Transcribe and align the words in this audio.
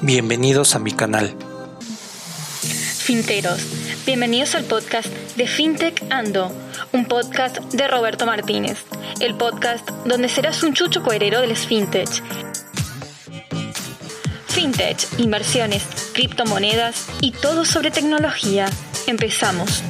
Bienvenidos 0.00 0.76
a 0.76 0.78
mi 0.78 0.92
canal. 0.92 1.34
Finteros, 2.98 3.60
bienvenidos 4.06 4.54
al 4.54 4.62
podcast 4.62 5.08
de 5.36 5.48
FinTech 5.48 6.04
Ando, 6.08 6.52
un 6.92 7.06
podcast 7.06 7.58
de 7.72 7.88
Roberto 7.88 8.24
Martínez, 8.24 8.78
el 9.18 9.36
podcast 9.36 9.88
donde 10.04 10.28
serás 10.28 10.62
un 10.62 10.72
chucho 10.72 11.02
coherero 11.02 11.40
del 11.40 11.56
FinTech. 11.56 12.08
FinTech, 14.46 15.18
inversiones, 15.18 15.82
criptomonedas 16.12 17.06
y 17.20 17.32
todo 17.32 17.64
sobre 17.64 17.90
tecnología. 17.90 18.70
Empezamos. 19.08 19.82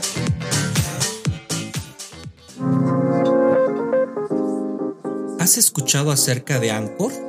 ¿Has 5.38 5.58
escuchado 5.58 6.10
acerca 6.10 6.58
de 6.58 6.70
Anchor? 6.70 7.27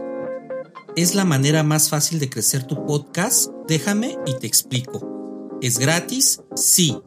¿Es 0.96 1.16
la 1.16 1.24
manera 1.24 1.64
más 1.64 1.90
fácil 1.90 2.20
de 2.20 2.30
crecer 2.30 2.64
tu 2.64 2.86
podcast? 2.86 3.52
Déjame 3.68 4.18
y 4.26 4.34
te 4.40 4.48
explico. 4.48 5.58
¿Es 5.62 5.78
gratis? 5.78 6.42
Sí. 6.56 6.98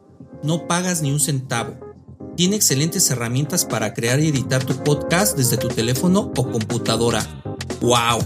No 0.41 0.67
pagas 0.67 1.01
ni 1.01 1.11
un 1.11 1.19
centavo. 1.19 1.75
Tiene 2.35 2.55
excelentes 2.55 3.09
herramientas 3.11 3.65
para 3.65 3.93
crear 3.93 4.19
y 4.19 4.29
editar 4.29 4.63
tu 4.63 4.75
podcast 4.83 5.37
desde 5.37 5.57
tu 5.57 5.67
teléfono 5.67 6.31
o 6.35 6.51
computadora. 6.51 7.43
¡Wow! 7.81 8.19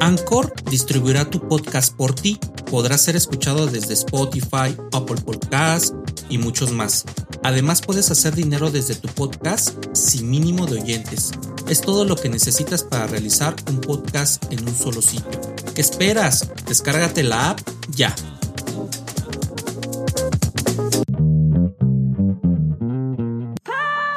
Anchor 0.00 0.52
distribuirá 0.70 1.28
tu 1.28 1.46
podcast 1.46 1.94
por 1.94 2.14
ti. 2.14 2.38
Podrá 2.70 2.98
ser 2.98 3.16
escuchado 3.16 3.66
desde 3.66 3.94
Spotify, 3.94 4.76
Apple 4.92 5.20
Podcasts 5.24 5.94
y 6.30 6.38
muchos 6.38 6.72
más. 6.72 7.04
Además 7.42 7.82
puedes 7.82 8.10
hacer 8.10 8.34
dinero 8.34 8.70
desde 8.70 8.94
tu 8.94 9.08
podcast 9.08 9.76
sin 9.94 10.30
mínimo 10.30 10.66
de 10.66 10.80
oyentes. 10.80 11.32
Es 11.68 11.82
todo 11.82 12.04
lo 12.04 12.16
que 12.16 12.28
necesitas 12.28 12.82
para 12.82 13.06
realizar 13.06 13.54
un 13.68 13.80
podcast 13.80 14.50
en 14.52 14.66
un 14.66 14.74
solo 14.74 15.02
sitio. 15.02 15.40
¿Qué 15.74 15.80
esperas? 15.80 16.50
Descárgate 16.66 17.22
la 17.22 17.50
app 17.50 17.60
ya. 17.90 18.14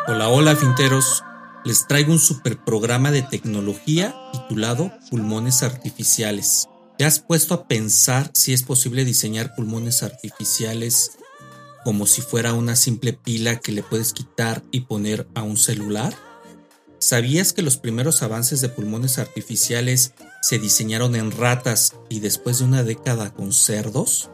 Hola, 0.07 0.29
hola 0.29 0.55
finteros. 0.55 1.23
Les 1.65 1.87
traigo 1.87 2.11
un 2.11 2.19
super 2.19 2.57
programa 2.63 3.11
de 3.11 3.21
tecnología 3.21 4.13
titulado 4.33 4.91
Pulmones 5.09 5.63
Artificiales. 5.63 6.67
¿Te 6.97 7.05
has 7.05 7.19
puesto 7.19 7.53
a 7.53 7.67
pensar 7.67 8.29
si 8.33 8.53
es 8.53 8.63
posible 8.63 9.05
diseñar 9.05 9.55
pulmones 9.55 10.03
artificiales 10.03 11.17
como 11.83 12.07
si 12.07 12.21
fuera 12.21 12.53
una 12.53 12.75
simple 12.75 13.13
pila 13.13 13.59
que 13.59 13.71
le 13.71 13.83
puedes 13.83 14.13
quitar 14.13 14.63
y 14.71 14.81
poner 14.81 15.27
a 15.35 15.43
un 15.43 15.57
celular? 15.57 16.13
¿Sabías 16.99 17.51
que 17.51 17.61
los 17.61 17.77
primeros 17.77 18.23
avances 18.23 18.61
de 18.61 18.69
pulmones 18.69 19.19
artificiales 19.19 20.13
se 20.41 20.57
diseñaron 20.57 21.15
en 21.15 21.31
ratas 21.31 21.95
y 22.09 22.21
después 22.21 22.59
de 22.59 22.63
una 22.65 22.83
década 22.83 23.33
con 23.33 23.51
cerdos 23.51 24.29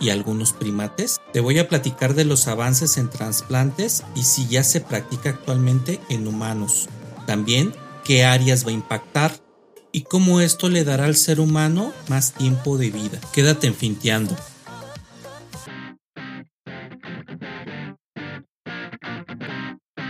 y 0.00 0.10
algunos 0.10 0.52
primates? 0.52 1.16
Te 1.32 1.40
voy 1.40 1.58
a 1.58 1.68
platicar 1.68 2.14
de 2.14 2.26
los 2.26 2.46
avances 2.46 2.98
en 2.98 3.08
trasplantes 3.08 4.02
y 4.14 4.24
si 4.24 4.46
ya 4.48 4.64
se 4.64 4.82
practica 4.82 5.30
actualmente 5.30 5.98
en 6.10 6.26
humanos. 6.26 6.88
También 7.26 7.72
qué 8.04 8.24
áreas 8.24 8.66
va 8.66 8.70
a 8.70 8.74
impactar 8.74 9.40
y 9.92 10.02
cómo 10.02 10.40
esto 10.40 10.68
le 10.68 10.84
dará 10.84 11.06
al 11.06 11.16
ser 11.16 11.40
humano 11.40 11.92
más 12.08 12.32
tiempo 12.32 12.76
de 12.76 12.90
vida. 12.90 13.18
Quédate 13.32 13.66
enfinteando. 13.66 14.36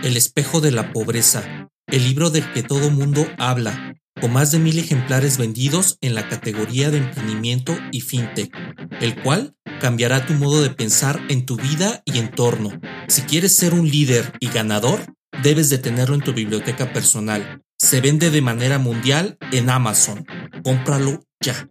El 0.03 0.17
espejo 0.17 0.61
de 0.61 0.71
la 0.71 0.91
pobreza, 0.93 1.69
el 1.85 2.03
libro 2.03 2.31
del 2.31 2.51
que 2.53 2.63
todo 2.63 2.89
mundo 2.89 3.27
habla, 3.37 3.93
con 4.19 4.33
más 4.33 4.51
de 4.51 4.57
mil 4.57 4.79
ejemplares 4.79 5.37
vendidos 5.37 5.99
en 6.01 6.15
la 6.15 6.27
categoría 6.27 6.89
de 6.89 6.97
emprendimiento 6.97 7.77
y 7.91 8.01
fintech, 8.01 8.51
el 8.99 9.21
cual 9.21 9.55
cambiará 9.79 10.25
tu 10.25 10.33
modo 10.33 10.63
de 10.63 10.71
pensar 10.71 11.21
en 11.29 11.45
tu 11.45 11.55
vida 11.55 12.01
y 12.05 12.17
entorno. 12.17 12.71
Si 13.07 13.21
quieres 13.21 13.55
ser 13.55 13.75
un 13.75 13.87
líder 13.87 14.33
y 14.39 14.47
ganador, 14.47 15.13
debes 15.43 15.69
de 15.69 15.77
tenerlo 15.77 16.15
en 16.15 16.21
tu 16.21 16.33
biblioteca 16.33 16.91
personal. 16.91 17.61
Se 17.77 18.01
vende 18.01 18.31
de 18.31 18.41
manera 18.41 18.79
mundial 18.79 19.37
en 19.51 19.69
Amazon. 19.69 20.25
Cómpralo 20.63 21.23
ya. 21.39 21.69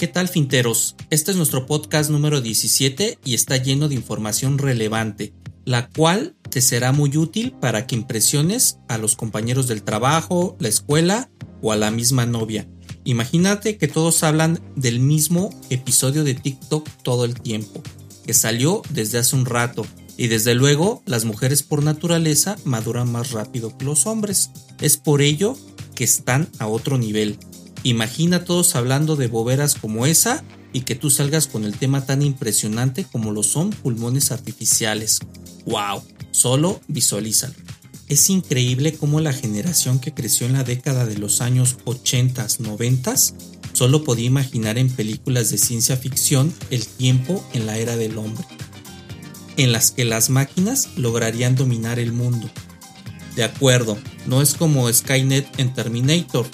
¿Qué 0.00 0.08
tal 0.08 0.28
finteros? 0.28 0.96
Este 1.10 1.30
es 1.30 1.36
nuestro 1.36 1.66
podcast 1.66 2.08
número 2.08 2.40
17 2.40 3.18
y 3.22 3.34
está 3.34 3.58
lleno 3.58 3.86
de 3.86 3.96
información 3.96 4.56
relevante, 4.56 5.34
la 5.66 5.90
cual 5.90 6.36
te 6.48 6.62
será 6.62 6.92
muy 6.92 7.18
útil 7.18 7.52
para 7.52 7.86
que 7.86 7.96
impresiones 7.96 8.78
a 8.88 8.96
los 8.96 9.14
compañeros 9.14 9.68
del 9.68 9.82
trabajo, 9.82 10.56
la 10.58 10.68
escuela 10.68 11.28
o 11.60 11.70
a 11.70 11.76
la 11.76 11.90
misma 11.90 12.24
novia. 12.24 12.66
Imagínate 13.04 13.76
que 13.76 13.88
todos 13.88 14.22
hablan 14.22 14.58
del 14.74 15.00
mismo 15.00 15.50
episodio 15.68 16.24
de 16.24 16.32
TikTok 16.32 16.88
todo 17.02 17.26
el 17.26 17.38
tiempo, 17.38 17.82
que 18.24 18.32
salió 18.32 18.80
desde 18.88 19.18
hace 19.18 19.36
un 19.36 19.44
rato, 19.44 19.86
y 20.16 20.28
desde 20.28 20.54
luego 20.54 21.02
las 21.04 21.26
mujeres 21.26 21.62
por 21.62 21.82
naturaleza 21.82 22.56
maduran 22.64 23.12
más 23.12 23.32
rápido 23.32 23.76
que 23.76 23.84
los 23.84 24.06
hombres. 24.06 24.50
Es 24.80 24.96
por 24.96 25.20
ello 25.20 25.58
que 25.94 26.04
están 26.04 26.48
a 26.58 26.68
otro 26.68 26.96
nivel 26.96 27.38
Imagina 27.82 28.44
todos 28.44 28.76
hablando 28.76 29.16
de 29.16 29.28
boberas 29.28 29.74
como 29.74 30.06
esa 30.06 30.44
y 30.72 30.82
que 30.82 30.94
tú 30.94 31.10
salgas 31.10 31.46
con 31.46 31.64
el 31.64 31.76
tema 31.76 32.04
tan 32.04 32.22
impresionante 32.22 33.04
como 33.04 33.32
lo 33.32 33.42
son 33.42 33.70
pulmones 33.70 34.32
artificiales. 34.32 35.20
¡Wow! 35.66 36.02
Solo 36.30 36.80
visualízalo. 36.88 37.54
Es 38.08 38.28
increíble 38.28 38.94
cómo 38.94 39.20
la 39.20 39.32
generación 39.32 39.98
que 39.98 40.12
creció 40.12 40.46
en 40.46 40.52
la 40.52 40.64
década 40.64 41.06
de 41.06 41.16
los 41.16 41.40
años 41.40 41.78
80, 41.84 42.46
90 42.58 43.14
solo 43.72 44.04
podía 44.04 44.26
imaginar 44.26 44.78
en 44.78 44.90
películas 44.90 45.50
de 45.50 45.58
ciencia 45.58 45.96
ficción 45.96 46.52
el 46.70 46.86
tiempo 46.86 47.44
en 47.54 47.66
la 47.66 47.78
era 47.78 47.96
del 47.96 48.18
hombre, 48.18 48.44
en 49.56 49.72
las 49.72 49.90
que 49.90 50.04
las 50.04 50.28
máquinas 50.28 50.88
lograrían 50.96 51.54
dominar 51.54 51.98
el 51.98 52.12
mundo. 52.12 52.50
De 53.36 53.44
acuerdo, 53.44 53.96
no 54.26 54.42
es 54.42 54.54
como 54.54 54.92
Skynet 54.92 55.58
en 55.58 55.72
Terminator, 55.72 56.46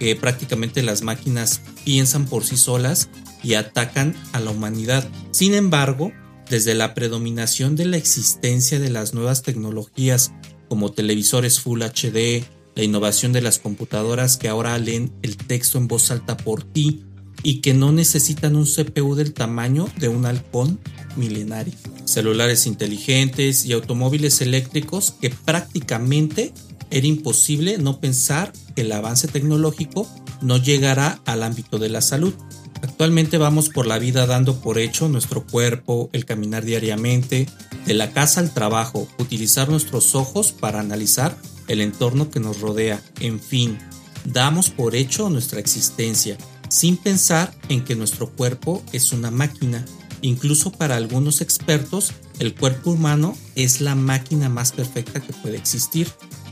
que 0.00 0.16
prácticamente 0.16 0.82
las 0.82 1.02
máquinas 1.02 1.60
piensan 1.84 2.26
por 2.26 2.44
sí 2.44 2.56
solas 2.56 3.10
y 3.44 3.54
atacan 3.54 4.16
a 4.32 4.40
la 4.40 4.50
humanidad. 4.50 5.06
Sin 5.30 5.54
embargo, 5.54 6.10
desde 6.48 6.74
la 6.74 6.94
predominación 6.94 7.76
de 7.76 7.84
la 7.84 7.98
existencia 7.98 8.80
de 8.80 8.90
las 8.90 9.14
nuevas 9.14 9.42
tecnologías 9.42 10.32
como 10.68 10.90
televisores 10.92 11.60
Full 11.60 11.82
HD, 11.82 12.44
la 12.74 12.82
innovación 12.82 13.32
de 13.32 13.42
las 13.42 13.58
computadoras 13.58 14.36
que 14.36 14.48
ahora 14.48 14.76
leen 14.78 15.12
el 15.22 15.36
texto 15.36 15.78
en 15.78 15.86
voz 15.86 16.10
alta 16.10 16.36
por 16.36 16.64
ti 16.64 17.04
y 17.42 17.60
que 17.60 17.74
no 17.74 17.92
necesitan 17.92 18.56
un 18.56 18.66
CPU 18.66 19.14
del 19.14 19.34
tamaño 19.34 19.88
de 19.98 20.08
un 20.08 20.26
halcón 20.26 20.78
milenario, 21.16 21.74
celulares 22.04 22.66
inteligentes 22.66 23.64
y 23.64 23.72
automóviles 23.72 24.40
eléctricos 24.40 25.14
que 25.20 25.30
prácticamente 25.30 26.52
era 26.90 27.06
imposible 27.06 27.78
no 27.78 28.00
pensar 28.00 28.52
que 28.74 28.82
el 28.82 28.92
avance 28.92 29.28
tecnológico 29.28 30.08
no 30.42 30.56
llegará 30.56 31.20
al 31.24 31.42
ámbito 31.42 31.78
de 31.78 31.88
la 31.88 32.00
salud. 32.00 32.34
Actualmente 32.82 33.38
vamos 33.38 33.68
por 33.68 33.86
la 33.86 33.98
vida 33.98 34.26
dando 34.26 34.60
por 34.60 34.78
hecho 34.78 35.08
nuestro 35.08 35.46
cuerpo, 35.46 36.08
el 36.12 36.24
caminar 36.24 36.64
diariamente, 36.64 37.46
de 37.86 37.94
la 37.94 38.10
casa 38.10 38.40
al 38.40 38.52
trabajo, 38.52 39.06
utilizar 39.18 39.68
nuestros 39.68 40.14
ojos 40.14 40.52
para 40.52 40.80
analizar 40.80 41.36
el 41.68 41.80
entorno 41.80 42.30
que 42.30 42.40
nos 42.40 42.60
rodea, 42.60 43.00
en 43.20 43.38
fin, 43.38 43.78
damos 44.24 44.70
por 44.70 44.96
hecho 44.96 45.30
nuestra 45.30 45.60
existencia, 45.60 46.36
sin 46.68 46.96
pensar 46.96 47.54
en 47.68 47.84
que 47.84 47.96
nuestro 47.96 48.30
cuerpo 48.30 48.82
es 48.92 49.12
una 49.12 49.30
máquina. 49.30 49.84
Incluso 50.22 50.72
para 50.72 50.96
algunos 50.96 51.40
expertos, 51.40 52.12
el 52.38 52.54
cuerpo 52.54 52.90
humano 52.90 53.36
es 53.54 53.80
la 53.80 53.94
máquina 53.94 54.48
más 54.48 54.72
perfecta 54.72 55.20
que 55.20 55.32
puede 55.32 55.56
existir. 55.56 56.08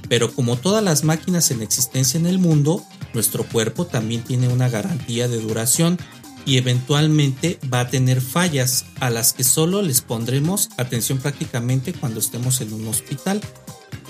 Pero 0.08 0.32
como 0.32 0.56
todas 0.56 0.82
las 0.82 1.05
máquinas 1.05 1.50
en 1.50 1.62
existencia 1.62 2.19
en 2.19 2.26
el 2.26 2.38
mundo, 2.38 2.84
nuestro 3.14 3.44
cuerpo 3.44 3.87
también 3.87 4.22
tiene 4.22 4.49
una 4.49 4.69
garantía 4.69 5.28
de 5.28 5.40
duración 5.40 5.99
y 6.46 6.56
eventualmente 6.56 7.58
va 7.72 7.81
a 7.81 7.88
tener 7.88 8.20
fallas 8.20 8.87
a 9.00 9.10
las 9.10 9.34
que 9.34 9.44
solo 9.44 9.82
les 9.82 10.00
pondremos 10.00 10.70
atención 10.78 11.19
prácticamente 11.19 11.93
cuando 11.93 12.20
estemos 12.20 12.60
en 12.62 12.72
un 12.72 12.88
hospital. 12.88 13.40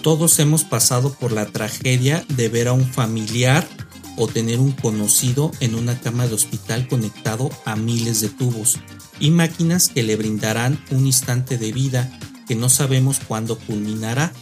Todos 0.02 0.38
hemos 0.38 0.62
pasado 0.62 1.12
por 1.12 1.32
la 1.32 1.46
tragedia 1.46 2.24
de 2.28 2.48
ver 2.48 2.68
a 2.68 2.72
un 2.72 2.86
familiar 2.86 3.66
o 4.16 4.28
tener 4.28 4.60
un 4.60 4.72
conocido 4.72 5.50
en 5.60 5.74
una 5.74 5.98
cama 5.98 6.26
de 6.26 6.34
hospital 6.34 6.86
conectado 6.86 7.50
a 7.64 7.74
miles 7.74 8.20
de 8.20 8.28
tubos 8.28 8.78
y 9.20 9.30
máquinas 9.30 9.88
que 9.88 10.02
le 10.02 10.16
brindarán 10.16 10.82
un 10.90 11.06
instante 11.06 11.58
de 11.58 11.72
vida 11.72 12.10
que 12.46 12.54
no 12.54 12.68
sabemos 12.68 13.20
cuándo 13.26 13.58
culminará 13.58 14.32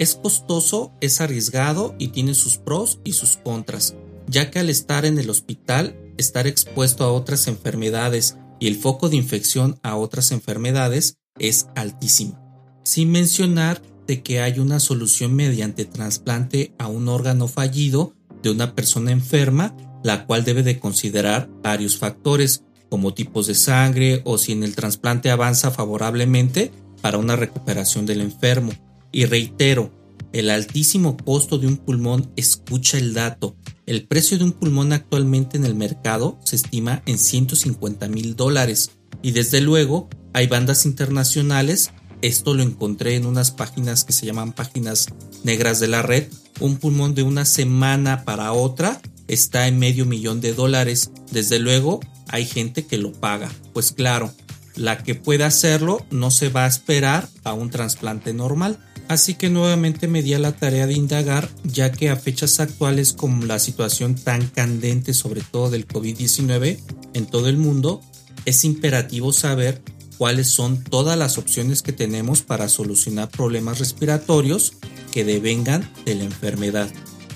es 0.00 0.14
costoso, 0.14 0.92
es 1.02 1.20
arriesgado 1.20 1.94
y 1.98 2.08
tiene 2.08 2.32
sus 2.32 2.56
pros 2.56 3.00
y 3.04 3.12
sus 3.12 3.36
contras, 3.36 3.96
ya 4.26 4.50
que 4.50 4.58
al 4.58 4.70
estar 4.70 5.04
en 5.04 5.18
el 5.18 5.28
hospital 5.28 5.94
estar 6.16 6.46
expuesto 6.46 7.04
a 7.04 7.12
otras 7.12 7.46
enfermedades 7.48 8.38
y 8.58 8.68
el 8.68 8.76
foco 8.76 9.10
de 9.10 9.16
infección 9.16 9.78
a 9.82 9.96
otras 9.96 10.32
enfermedades 10.32 11.18
es 11.38 11.66
altísimo. 11.76 12.40
Sin 12.82 13.12
mencionar 13.12 13.82
de 14.06 14.22
que 14.22 14.40
hay 14.40 14.58
una 14.58 14.80
solución 14.80 15.34
mediante 15.34 15.84
trasplante 15.84 16.74
a 16.78 16.88
un 16.88 17.10
órgano 17.10 17.46
fallido 17.46 18.14
de 18.42 18.50
una 18.50 18.74
persona 18.74 19.12
enferma, 19.12 19.76
la 20.02 20.24
cual 20.24 20.44
debe 20.44 20.62
de 20.62 20.80
considerar 20.80 21.50
varios 21.62 21.98
factores 21.98 22.64
como 22.88 23.12
tipos 23.12 23.46
de 23.48 23.54
sangre 23.54 24.22
o 24.24 24.38
si 24.38 24.52
en 24.52 24.64
el 24.64 24.74
trasplante 24.74 25.30
avanza 25.30 25.70
favorablemente 25.70 26.72
para 27.02 27.18
una 27.18 27.36
recuperación 27.36 28.06
del 28.06 28.22
enfermo. 28.22 28.72
Y 29.12 29.24
reitero, 29.24 29.92
el 30.32 30.50
altísimo 30.50 31.16
costo 31.16 31.58
de 31.58 31.66
un 31.66 31.76
pulmón, 31.76 32.30
escucha 32.36 32.98
el 32.98 33.14
dato, 33.14 33.56
el 33.86 34.06
precio 34.06 34.38
de 34.38 34.44
un 34.44 34.52
pulmón 34.52 34.92
actualmente 34.92 35.56
en 35.56 35.64
el 35.64 35.74
mercado 35.74 36.38
se 36.44 36.56
estima 36.56 37.02
en 37.06 37.18
150 37.18 38.06
mil 38.08 38.36
dólares 38.36 38.92
y 39.22 39.32
desde 39.32 39.60
luego 39.60 40.08
hay 40.32 40.46
bandas 40.46 40.86
internacionales, 40.86 41.90
esto 42.22 42.54
lo 42.54 42.62
encontré 42.62 43.16
en 43.16 43.26
unas 43.26 43.50
páginas 43.50 44.04
que 44.04 44.12
se 44.12 44.26
llaman 44.26 44.52
páginas 44.52 45.08
negras 45.42 45.80
de 45.80 45.88
la 45.88 46.02
red, 46.02 46.28
un 46.60 46.76
pulmón 46.76 47.14
de 47.14 47.24
una 47.24 47.44
semana 47.44 48.24
para 48.24 48.52
otra 48.52 49.00
está 49.26 49.66
en 49.66 49.78
medio 49.78 50.06
millón 50.06 50.40
de 50.40 50.54
dólares, 50.54 51.10
desde 51.32 51.58
luego 51.58 52.00
hay 52.28 52.46
gente 52.46 52.86
que 52.86 52.98
lo 52.98 53.12
paga, 53.12 53.50
pues 53.72 53.90
claro, 53.90 54.32
la 54.76 55.02
que 55.02 55.14
pueda 55.14 55.46
hacerlo 55.46 56.06
no 56.10 56.30
se 56.30 56.48
va 56.48 56.64
a 56.64 56.68
esperar 56.68 57.28
a 57.42 57.52
un 57.52 57.70
trasplante 57.70 58.32
normal. 58.32 58.78
Así 59.10 59.34
que 59.34 59.50
nuevamente 59.50 60.06
me 60.06 60.22
di 60.22 60.34
a 60.34 60.38
la 60.38 60.52
tarea 60.52 60.86
de 60.86 60.92
indagar, 60.92 61.48
ya 61.64 61.90
que 61.90 62.10
a 62.10 62.16
fechas 62.16 62.60
actuales 62.60 63.12
como 63.12 63.44
la 63.44 63.58
situación 63.58 64.14
tan 64.14 64.46
candente, 64.46 65.14
sobre 65.14 65.40
todo 65.40 65.68
del 65.68 65.88
COVID-19 65.88 66.78
en 67.14 67.26
todo 67.26 67.48
el 67.48 67.56
mundo, 67.56 68.02
es 68.44 68.64
imperativo 68.64 69.32
saber 69.32 69.82
cuáles 70.16 70.46
son 70.46 70.84
todas 70.84 71.18
las 71.18 71.38
opciones 71.38 71.82
que 71.82 71.92
tenemos 71.92 72.42
para 72.42 72.68
solucionar 72.68 73.30
problemas 73.30 73.80
respiratorios 73.80 74.74
que 75.10 75.24
devengan 75.24 75.92
de 76.04 76.14
la 76.14 76.22
enfermedad. 76.22 76.88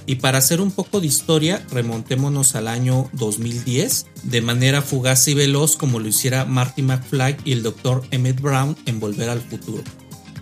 Y 0.07 0.17
para 0.17 0.39
hacer 0.39 0.61
un 0.61 0.71
poco 0.71 1.01
de 1.01 1.09
historia, 1.09 1.67
remontémonos 1.73 2.55
al 2.55 2.69
año 2.69 3.11
2010, 3.15 4.07
de 4.23 4.43
manera 4.43 4.81
fugaz 4.81 5.27
y 5.27 5.35
veloz 5.35 5.77
como 5.77 5.99
lo 5.99 6.07
hiciera 6.07 6.45
Marty 6.45 6.83
McFly 6.83 7.39
y 7.45 7.51
el 7.51 7.65
Dr. 7.65 8.05
Emmett 8.13 8.41
Brown 8.41 8.77
en 8.87 9.01
Volver 9.01 9.29
al 9.29 9.41
Futuro. 9.41 9.83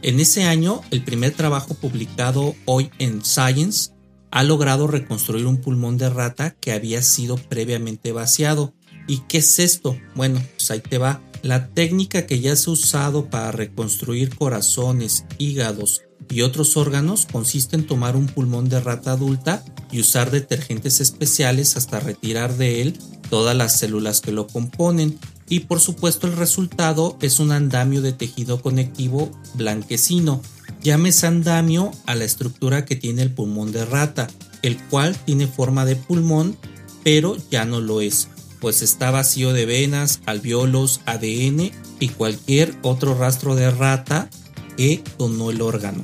En 0.02 0.18
ese 0.18 0.42
año, 0.42 0.80
el 0.90 1.04
primer 1.04 1.32
trabajo 1.32 1.74
publicado 1.74 2.56
hoy 2.64 2.90
en 2.98 3.24
Science 3.24 3.92
ha 4.32 4.42
logrado 4.42 4.88
reconstruir 4.88 5.46
un 5.46 5.58
pulmón 5.58 5.96
de 5.96 6.10
rata 6.10 6.56
que 6.58 6.72
había 6.72 7.02
sido 7.02 7.36
previamente 7.36 8.10
vaciado. 8.10 8.74
¿Y 9.06 9.18
qué 9.28 9.38
es 9.38 9.60
esto? 9.60 9.96
Bueno, 10.16 10.42
pues 10.56 10.72
ahí 10.72 10.80
te 10.80 10.98
va. 10.98 11.20
La 11.42 11.68
técnica 11.68 12.26
que 12.26 12.40
ya 12.40 12.56
se 12.56 12.68
ha 12.68 12.72
usado 12.72 13.30
para 13.30 13.52
reconstruir 13.52 14.34
corazones, 14.34 15.24
hígados 15.38 16.02
y 16.28 16.42
otros 16.42 16.76
órganos 16.76 17.26
consiste 17.30 17.76
en 17.76 17.86
tomar 17.86 18.16
un 18.16 18.26
pulmón 18.26 18.68
de 18.68 18.80
rata 18.80 19.12
adulta 19.12 19.64
y 19.92 20.00
usar 20.00 20.32
detergentes 20.32 21.00
especiales 21.00 21.76
hasta 21.76 22.00
retirar 22.00 22.56
de 22.56 22.82
él 22.82 22.98
todas 23.28 23.56
las 23.56 23.78
células 23.78 24.20
que 24.20 24.32
lo 24.32 24.46
componen 24.46 25.18
y 25.52 25.60
por 25.60 25.80
supuesto 25.80 26.26
el 26.26 26.34
resultado 26.34 27.18
es 27.20 27.38
un 27.38 27.52
andamio 27.52 28.00
de 28.00 28.14
tejido 28.14 28.62
conectivo 28.62 29.30
blanquecino. 29.52 30.40
Llámese 30.82 31.26
andamio 31.26 31.90
a 32.06 32.14
la 32.14 32.24
estructura 32.24 32.86
que 32.86 32.96
tiene 32.96 33.20
el 33.20 33.34
pulmón 33.34 33.70
de 33.70 33.84
rata, 33.84 34.28
el 34.62 34.78
cual 34.84 35.14
tiene 35.14 35.46
forma 35.46 35.84
de 35.84 35.94
pulmón, 35.94 36.56
pero 37.04 37.36
ya 37.50 37.66
no 37.66 37.82
lo 37.82 38.00
es, 38.00 38.28
pues 38.62 38.80
está 38.80 39.10
vacío 39.10 39.52
de 39.52 39.66
venas, 39.66 40.22
alveolos, 40.24 41.02
ADN 41.04 41.70
y 42.00 42.08
cualquier 42.08 42.74
otro 42.80 43.14
rastro 43.14 43.54
de 43.54 43.70
rata 43.70 44.30
que 44.78 45.04
donó 45.18 45.50
el 45.50 45.60
órgano. 45.60 46.02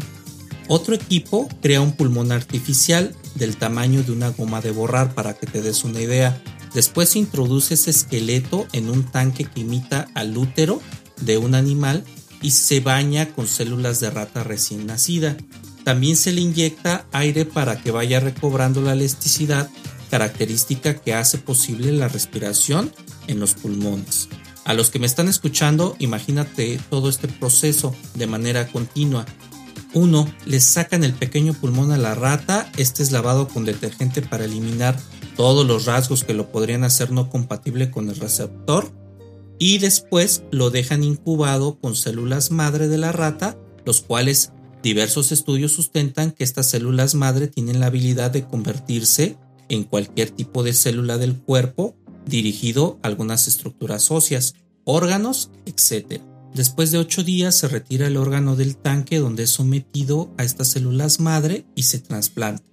Otro 0.68 0.94
equipo 0.94 1.48
crea 1.62 1.80
un 1.80 1.92
pulmón 1.92 2.32
artificial 2.32 3.16
del 3.34 3.56
tamaño 3.56 4.02
de 4.02 4.12
una 4.12 4.28
goma 4.28 4.60
de 4.60 4.72
borrar 4.72 5.14
para 5.14 5.32
que 5.32 5.46
te 5.46 5.62
des 5.62 5.84
una 5.84 6.02
idea 6.02 6.38
Después 6.74 7.10
se 7.10 7.18
introduce 7.18 7.74
ese 7.74 7.90
esqueleto 7.90 8.66
en 8.72 8.90
un 8.90 9.04
tanque 9.04 9.44
que 9.44 9.60
imita 9.60 10.08
al 10.14 10.36
útero 10.36 10.80
de 11.20 11.38
un 11.38 11.54
animal 11.54 12.04
y 12.42 12.50
se 12.50 12.80
baña 12.80 13.30
con 13.32 13.46
células 13.46 14.00
de 14.00 14.10
rata 14.10 14.44
recién 14.44 14.86
nacida. 14.86 15.36
También 15.84 16.16
se 16.16 16.32
le 16.32 16.40
inyecta 16.40 17.06
aire 17.12 17.44
para 17.44 17.80
que 17.80 17.90
vaya 17.90 18.20
recobrando 18.20 18.82
la 18.82 18.92
elasticidad, 18.92 19.70
característica 20.10 20.94
que 20.94 21.14
hace 21.14 21.38
posible 21.38 21.92
la 21.92 22.08
respiración 22.08 22.92
en 23.26 23.40
los 23.40 23.54
pulmones. 23.54 24.28
A 24.64 24.74
los 24.74 24.90
que 24.90 24.98
me 24.98 25.06
están 25.06 25.28
escuchando, 25.28 25.96
imagínate 25.98 26.78
todo 26.90 27.08
este 27.08 27.26
proceso 27.26 27.94
de 28.14 28.26
manera 28.26 28.68
continua. 28.68 29.24
1. 29.94 30.34
Le 30.44 30.60
sacan 30.60 31.04
el 31.04 31.14
pequeño 31.14 31.54
pulmón 31.54 31.90
a 31.92 31.96
la 31.96 32.14
rata, 32.14 32.70
este 32.76 33.02
es 33.02 33.10
lavado 33.10 33.48
con 33.48 33.64
detergente 33.64 34.20
para 34.20 34.44
eliminar 34.44 34.98
todos 35.38 35.64
los 35.64 35.84
rasgos 35.84 36.24
que 36.24 36.34
lo 36.34 36.50
podrían 36.50 36.82
hacer 36.82 37.12
no 37.12 37.30
compatible 37.30 37.92
con 37.92 38.10
el 38.10 38.16
receptor 38.16 38.90
y 39.60 39.78
después 39.78 40.42
lo 40.50 40.70
dejan 40.70 41.04
incubado 41.04 41.78
con 41.78 41.94
células 41.94 42.50
madre 42.50 42.88
de 42.88 42.98
la 42.98 43.12
rata, 43.12 43.56
los 43.84 44.00
cuales 44.00 44.50
diversos 44.82 45.30
estudios 45.30 45.70
sustentan 45.70 46.32
que 46.32 46.42
estas 46.42 46.68
células 46.68 47.14
madre 47.14 47.46
tienen 47.46 47.78
la 47.78 47.86
habilidad 47.86 48.32
de 48.32 48.46
convertirse 48.46 49.36
en 49.68 49.84
cualquier 49.84 50.30
tipo 50.30 50.64
de 50.64 50.72
célula 50.72 51.18
del 51.18 51.36
cuerpo 51.36 51.94
dirigido 52.26 52.98
a 53.04 53.06
algunas 53.06 53.46
estructuras 53.46 54.10
óseas, 54.10 54.56
órganos, 54.82 55.52
etc. 55.66 56.20
Después 56.52 56.90
de 56.90 56.98
8 56.98 57.22
días 57.22 57.54
se 57.54 57.68
retira 57.68 58.08
el 58.08 58.16
órgano 58.16 58.56
del 58.56 58.76
tanque 58.76 59.20
donde 59.20 59.44
es 59.44 59.50
sometido 59.50 60.34
a 60.36 60.42
estas 60.42 60.66
células 60.66 61.20
madre 61.20 61.64
y 61.76 61.84
se 61.84 62.00
trasplanta. 62.00 62.64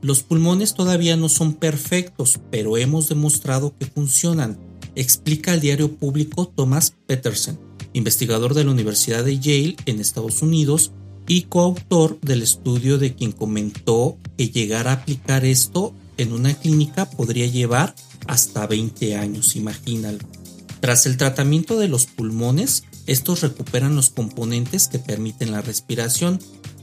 Los 0.00 0.22
pulmones 0.22 0.74
todavía 0.74 1.16
no 1.16 1.28
son 1.28 1.54
perfectos, 1.54 2.38
pero 2.50 2.76
hemos 2.76 3.08
demostrado 3.08 3.74
que 3.78 3.86
funcionan, 3.86 4.58
explica 4.94 5.52
al 5.52 5.60
diario 5.60 5.92
público 5.96 6.46
Thomas 6.46 6.94
Peterson, 7.06 7.58
investigador 7.92 8.54
de 8.54 8.64
la 8.64 8.70
Universidad 8.70 9.24
de 9.24 9.38
Yale 9.38 9.76
en 9.86 10.00
Estados 10.00 10.42
Unidos 10.42 10.92
y 11.26 11.42
coautor 11.42 12.18
del 12.20 12.42
estudio 12.42 12.98
de 12.98 13.14
quien 13.14 13.32
comentó 13.32 14.18
que 14.36 14.48
llegar 14.48 14.88
a 14.88 14.92
aplicar 14.92 15.44
esto 15.44 15.94
en 16.16 16.32
una 16.32 16.54
clínica 16.54 17.10
podría 17.10 17.46
llevar 17.46 17.94
hasta 18.26 18.66
20 18.66 19.16
años, 19.16 19.56
imagínalo. 19.56 20.18
Tras 20.80 21.06
el 21.06 21.16
tratamiento 21.16 21.78
de 21.78 21.88
los 21.88 22.06
pulmones, 22.06 22.84
estos 23.06 23.40
recuperan 23.40 23.96
los 23.96 24.10
componentes 24.10 24.86
que 24.86 24.98
permiten 24.98 25.50
la 25.50 25.60
respiración. 25.60 26.38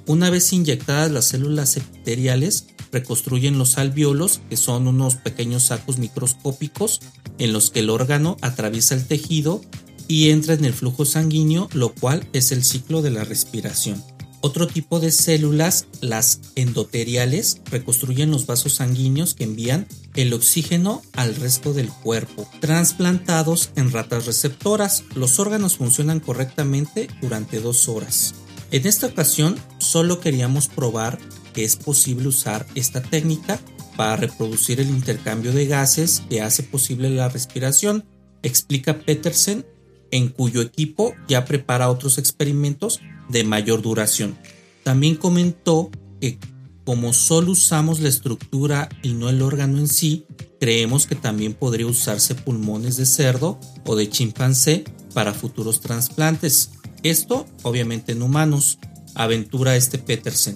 Una 0.05 0.29
vez 0.29 0.51
inyectadas 0.53 1.12
las 1.12 1.25
células 1.25 1.77
epiteliales, 1.77 2.67
reconstruyen 2.95 3.57
los 3.57 3.77
alveolos, 3.77 4.39
que 4.49 4.55
son 4.55 4.87
unos 4.87 5.15
pequeños 5.17 5.63
sacos 5.63 5.97
microscópicos 5.97 7.01
en 7.39 7.51
los 7.51 7.69
que 7.69 7.81
el 7.81 7.89
órgano 7.89 8.37
atraviesa 8.41 8.95
el 8.95 9.05
tejido 9.05 9.61
y 10.07 10.29
entra 10.29 10.53
en 10.53 10.63
el 10.63 10.73
flujo 10.73 11.03
sanguíneo, 11.03 11.67
lo 11.73 11.93
cual 11.93 12.25
es 12.31 12.53
el 12.53 12.63
ciclo 12.63 13.01
de 13.01 13.11
la 13.11 13.25
respiración. 13.25 14.01
Otro 14.39 14.67
tipo 14.67 15.01
de 15.01 15.11
células, 15.11 15.87
las 15.99 16.39
endoteriales, 16.55 17.61
reconstruyen 17.69 18.31
los 18.31 18.45
vasos 18.45 18.75
sanguíneos 18.75 19.33
que 19.33 19.43
envían 19.43 19.87
el 20.13 20.31
oxígeno 20.33 21.01
al 21.13 21.35
resto 21.35 21.73
del 21.73 21.89
cuerpo. 21.89 22.47
Transplantados 22.61 23.71
en 23.75 23.91
ratas 23.91 24.25
receptoras, 24.25 25.03
los 25.15 25.39
órganos 25.39 25.77
funcionan 25.77 26.21
correctamente 26.21 27.09
durante 27.21 27.59
dos 27.59 27.89
horas. 27.89 28.35
En 28.71 28.85
esta 28.85 29.07
ocasión 29.07 29.59
solo 29.79 30.19
queríamos 30.19 30.67
probar 30.67 31.17
que 31.55 31.63
es 31.63 31.77
posible 31.77 32.27
usar 32.27 32.67
esta 32.75 33.01
técnica 33.01 33.59
para 33.95 34.17
reproducir 34.17 34.81
el 34.81 34.89
intercambio 34.89 35.53
de 35.53 35.65
gases 35.65 36.21
que 36.29 36.41
hace 36.41 36.63
posible 36.63 37.09
la 37.09 37.29
respiración, 37.29 38.03
explica 38.43 39.00
Petersen, 39.00 39.65
en 40.12 40.27
cuyo 40.27 40.62
equipo 40.62 41.13
ya 41.29 41.45
prepara 41.45 41.89
otros 41.89 42.17
experimentos 42.17 43.00
de 43.29 43.45
mayor 43.45 43.81
duración. 43.81 44.38
También 44.83 45.15
comentó 45.15 45.89
que 46.19 46.38
como 46.83 47.13
solo 47.13 47.53
usamos 47.53 48.01
la 48.01 48.09
estructura 48.09 48.89
y 49.01 49.13
no 49.13 49.29
el 49.29 49.41
órgano 49.41 49.79
en 49.79 49.88
sí, 49.88 50.25
creemos 50.59 51.07
que 51.07 51.15
también 51.15 51.53
podría 51.53 51.88
usarse 51.88 52.35
pulmones 52.35 52.97
de 52.97 53.05
cerdo 53.05 53.59
o 53.85 53.95
de 53.95 54.09
chimpancé 54.09 54.83
para 55.13 55.33
futuros 55.33 55.79
trasplantes. 55.79 56.71
Esto 57.01 57.47
obviamente 57.63 58.12
en 58.12 58.21
humanos, 58.21 58.77
aventura 59.15 59.75
este 59.75 59.97
Petersen. 59.97 60.55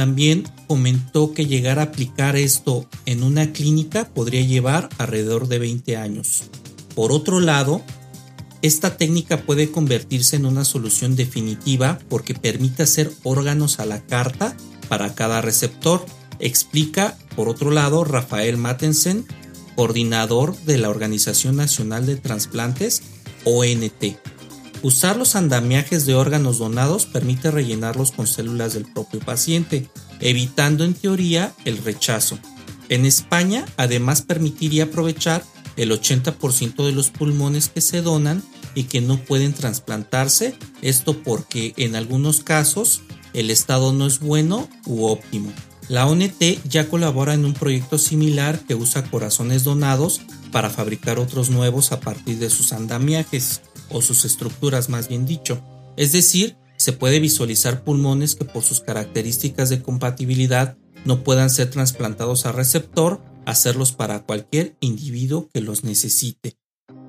También 0.00 0.48
comentó 0.66 1.34
que 1.34 1.44
llegar 1.44 1.78
a 1.78 1.82
aplicar 1.82 2.34
esto 2.34 2.88
en 3.04 3.22
una 3.22 3.52
clínica 3.52 4.08
podría 4.08 4.40
llevar 4.40 4.88
alrededor 4.96 5.46
de 5.46 5.58
20 5.58 5.98
años. 5.98 6.44
Por 6.94 7.12
otro 7.12 7.38
lado, 7.38 7.82
esta 8.62 8.96
técnica 8.96 9.42
puede 9.42 9.70
convertirse 9.70 10.36
en 10.36 10.46
una 10.46 10.64
solución 10.64 11.16
definitiva 11.16 11.98
porque 12.08 12.32
permite 12.32 12.84
hacer 12.84 13.12
órganos 13.24 13.78
a 13.78 13.84
la 13.84 14.00
carta 14.00 14.56
para 14.88 15.14
cada 15.14 15.42
receptor, 15.42 16.06
explica 16.38 17.18
por 17.36 17.50
otro 17.50 17.70
lado 17.70 18.02
Rafael 18.02 18.56
Mattensen, 18.56 19.26
coordinador 19.76 20.56
de 20.60 20.78
la 20.78 20.88
Organización 20.88 21.56
Nacional 21.56 22.06
de 22.06 22.16
Transplantes, 22.16 23.02
ONT. 23.44 24.16
Usar 24.82 25.16
los 25.16 25.36
andamiajes 25.36 26.06
de 26.06 26.14
órganos 26.14 26.58
donados 26.58 27.04
permite 27.04 27.50
rellenarlos 27.50 28.12
con 28.12 28.26
células 28.26 28.72
del 28.72 28.86
propio 28.86 29.20
paciente, 29.20 29.88
evitando 30.20 30.84
en 30.84 30.94
teoría 30.94 31.52
el 31.66 31.78
rechazo. 31.78 32.38
En 32.88 33.04
España, 33.04 33.66
además 33.76 34.22
permitiría 34.22 34.84
aprovechar 34.84 35.44
el 35.76 35.92
80% 35.92 36.84
de 36.84 36.92
los 36.92 37.10
pulmones 37.10 37.68
que 37.68 37.82
se 37.82 38.00
donan 38.00 38.42
y 38.74 38.84
que 38.84 39.02
no 39.02 39.18
pueden 39.18 39.52
trasplantarse, 39.52 40.56
esto 40.80 41.22
porque 41.22 41.74
en 41.76 41.94
algunos 41.94 42.42
casos 42.42 43.02
el 43.34 43.50
estado 43.50 43.92
no 43.92 44.06
es 44.06 44.18
bueno 44.20 44.68
u 44.86 45.04
óptimo. 45.04 45.52
La 45.88 46.06
ONT 46.06 46.40
ya 46.68 46.88
colabora 46.88 47.34
en 47.34 47.44
un 47.44 47.52
proyecto 47.52 47.98
similar 47.98 48.60
que 48.60 48.76
usa 48.76 49.10
corazones 49.10 49.64
donados 49.64 50.20
para 50.52 50.70
fabricar 50.70 51.18
otros 51.18 51.50
nuevos 51.50 51.92
a 51.92 52.00
partir 52.00 52.38
de 52.38 52.48
sus 52.48 52.72
andamiajes 52.72 53.60
o 53.90 54.02
sus 54.02 54.24
estructuras 54.24 54.88
más 54.88 55.08
bien 55.08 55.26
dicho. 55.26 55.62
Es 55.96 56.12
decir, 56.12 56.56
se 56.76 56.92
puede 56.92 57.20
visualizar 57.20 57.84
pulmones 57.84 58.34
que 58.34 58.44
por 58.44 58.62
sus 58.62 58.80
características 58.80 59.68
de 59.68 59.82
compatibilidad 59.82 60.76
no 61.04 61.22
puedan 61.22 61.50
ser 61.50 61.70
trasplantados 61.70 62.46
a 62.46 62.52
receptor, 62.52 63.20
hacerlos 63.46 63.92
para 63.92 64.20
cualquier 64.20 64.76
individuo 64.80 65.48
que 65.52 65.60
los 65.60 65.84
necesite. 65.84 66.56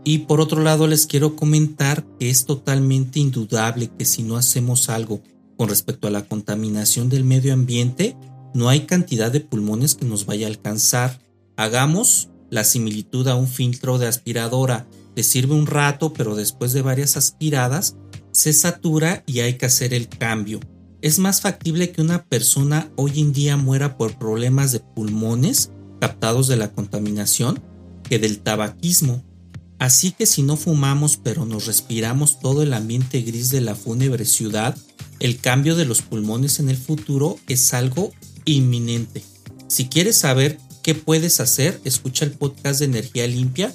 Y 0.04 0.20
por 0.20 0.42
otro 0.42 0.62
lado 0.62 0.88
les 0.88 1.06
quiero 1.06 1.36
comentar 1.36 2.06
que 2.20 2.30
es 2.30 2.46
totalmente 2.46 3.20
indudable 3.20 3.92
que 3.98 4.06
si 4.06 4.24
no 4.24 4.36
hacemos 4.36 4.90
algo 4.90 5.22
con 5.58 5.70
respecto 5.70 6.08
a 6.08 6.12
la 6.12 6.26
contaminación 6.26 7.10
del 7.10 7.24
medio 7.24 7.54
ambiente, 7.54 8.18
no 8.54 8.68
hay 8.68 8.82
cantidad 8.82 9.32
de 9.32 9.42
pulmones 9.42 9.96
que 9.96 10.06
nos 10.06 10.26
vaya 10.26 10.48
a 10.48 10.50
alcanzar. 10.50 11.22
Hagamos 11.56 12.30
la 12.50 12.64
similitud 12.64 13.28
a 13.28 13.36
un 13.36 13.48
filtro 13.48 14.00
de 14.00 14.08
aspiradora 14.08 14.88
que 15.15 15.24
sirve 15.24 15.56
un 15.56 15.68
rato, 15.68 16.13
pero 16.13 16.36
después 16.36 16.74
de 16.74 16.82
varias 16.82 17.18
aspiradas 17.18 17.96
se 18.32 18.53
satura 18.53 19.24
y 19.25 19.39
hay 19.39 19.58
que 19.58 19.65
hacer 19.65 19.94
el 19.94 20.08
cambio. 20.08 20.60
Es 21.01 21.20
más 21.20 21.41
factible 21.41 21.91
que 21.91 22.01
una 22.01 22.25
persona 22.25 22.91
hoy 22.96 23.20
en 23.20 23.34
día 23.34 23.58
muera 23.58 23.98
por 23.98 24.18
problemas 24.18 24.72
de 24.72 24.80
pulmones 24.80 25.72
captados 26.00 26.48
de 26.48 26.58
la 26.58 26.72
contaminación 26.72 27.60
que 28.03 28.20
del 28.20 28.39
tabaquismo. 28.39 29.24
Así 29.80 30.12
que 30.12 30.27
si 30.27 30.44
no 30.44 30.58
fumamos 30.58 31.18
pero 31.18 31.46
nos 31.46 31.65
respiramos 31.65 32.39
todo 32.39 32.62
el 32.62 32.74
ambiente 32.74 33.22
gris 33.22 33.50
de 33.50 33.62
la 33.62 33.75
fúnebre 33.75 34.25
ciudad, 34.25 34.77
el 35.20 35.39
cambio 35.39 35.75
de 35.75 35.86
los 35.86 36.01
pulmones 36.01 36.60
en 36.60 36.70
el 36.70 36.77
futuro 36.77 37.38
es 37.48 37.74
algo 37.74 38.12
inminente. 38.46 39.24
Si 39.68 39.88
quieres 39.88 40.18
saber 40.18 40.60
qué 40.84 40.96
puedes 40.96 41.39
hacer, 41.39 41.80
escucha 41.84 42.25
el 42.25 42.32
podcast 42.32 42.80
de 42.80 42.86
Energía 42.86 43.27
Limpia, 43.27 43.74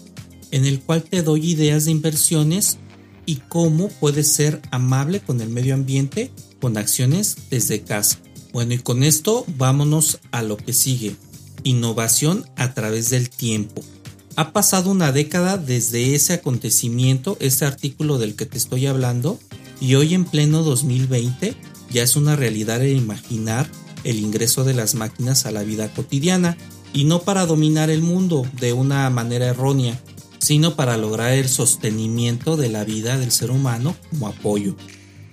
en 0.50 0.64
el 0.64 0.80
cual 0.80 1.02
te 1.02 1.22
doy 1.22 1.50
ideas 1.50 1.84
de 1.84 1.90
inversiones 1.90 2.78
y 3.26 3.36
cómo 3.48 3.88
puedes 3.88 4.28
ser 4.28 4.62
amable 4.70 5.20
con 5.20 5.40
el 5.40 5.48
medio 5.48 5.74
ambiente 5.74 6.30
con 6.60 6.78
acciones 6.78 7.36
desde 7.50 7.82
casa. 7.82 8.18
Bueno, 8.52 8.74
y 8.74 8.78
con 8.78 9.02
esto 9.02 9.44
vámonos 9.58 10.20
a 10.30 10.42
lo 10.42 10.56
que 10.56 10.72
sigue. 10.72 11.16
Innovación 11.64 12.46
a 12.56 12.74
través 12.74 13.10
del 13.10 13.28
tiempo. 13.28 13.82
Ha 14.36 14.52
pasado 14.52 14.90
una 14.90 15.12
década 15.12 15.58
desde 15.58 16.14
ese 16.14 16.34
acontecimiento, 16.34 17.36
este 17.40 17.64
artículo 17.64 18.18
del 18.18 18.34
que 18.34 18.46
te 18.46 18.58
estoy 18.58 18.86
hablando, 18.86 19.38
y 19.80 19.94
hoy 19.94 20.14
en 20.14 20.24
pleno 20.24 20.62
2020 20.62 21.56
ya 21.90 22.02
es 22.02 22.16
una 22.16 22.36
realidad 22.36 22.82
el 22.82 22.96
imaginar 22.96 23.70
el 24.04 24.20
ingreso 24.20 24.62
de 24.64 24.74
las 24.74 24.94
máquinas 24.94 25.46
a 25.46 25.50
la 25.50 25.62
vida 25.62 25.92
cotidiana, 25.92 26.56
y 26.92 27.04
no 27.04 27.22
para 27.22 27.46
dominar 27.46 27.90
el 27.90 28.02
mundo 28.02 28.46
de 28.60 28.72
una 28.72 29.08
manera 29.10 29.46
errónea, 29.46 30.00
sino 30.46 30.76
para 30.76 30.96
lograr 30.96 31.32
el 31.32 31.48
sostenimiento 31.48 32.56
de 32.56 32.68
la 32.68 32.84
vida 32.84 33.18
del 33.18 33.32
ser 33.32 33.50
humano 33.50 33.96
como 34.10 34.28
apoyo. 34.28 34.76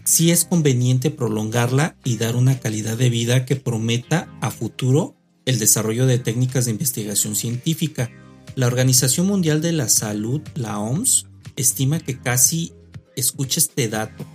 Si 0.05 0.31
es 0.31 0.43
conveniente 0.43 1.11
prolongarla 1.11 1.95
y 2.03 2.17
dar 2.17 2.35
una 2.35 2.59
calidad 2.59 2.97
de 2.97 3.11
vida 3.11 3.45
que 3.45 3.55
prometa 3.55 4.27
a 4.41 4.49
futuro 4.49 5.15
el 5.45 5.59
desarrollo 5.59 6.07
de 6.07 6.17
técnicas 6.17 6.65
de 6.65 6.71
investigación 6.71 7.35
científica. 7.35 8.09
La 8.55 8.65
Organización 8.65 9.27
Mundial 9.27 9.61
de 9.61 9.71
la 9.71 9.87
Salud, 9.87 10.41
la 10.55 10.79
OMS, 10.79 11.27
estima 11.57 11.99
que 11.99 12.17
casi, 12.19 12.73
escucha 13.15 13.59
este 13.59 13.89
dato, 13.89 14.25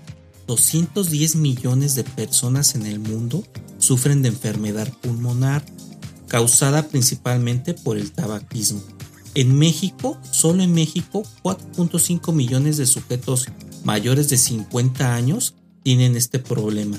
210 0.47 1.35
millones 1.35 1.97
de 1.97 2.05
personas 2.05 2.77
en 2.77 2.87
el 2.87 3.01
mundo 3.01 3.43
sufren 3.79 4.23
de 4.23 4.29
enfermedad 4.29 4.93
pulmonar 5.03 5.65
causada 6.29 6.87
principalmente 6.87 7.75
por 7.75 7.99
el 7.99 8.13
tabaquismo. 8.13 8.98
En 9.35 9.59
México, 9.59 10.19
solo 10.31 10.63
en 10.63 10.73
México, 10.73 11.23
4.5 11.43 12.33
millones 12.33 12.77
de 12.77 12.87
sujetos 12.87 13.47
mayores 13.85 14.29
de 14.29 14.39
50 14.39 15.15
años 15.15 15.55
tienen 15.83 16.17
este 16.17 16.39
problema. 16.39 16.99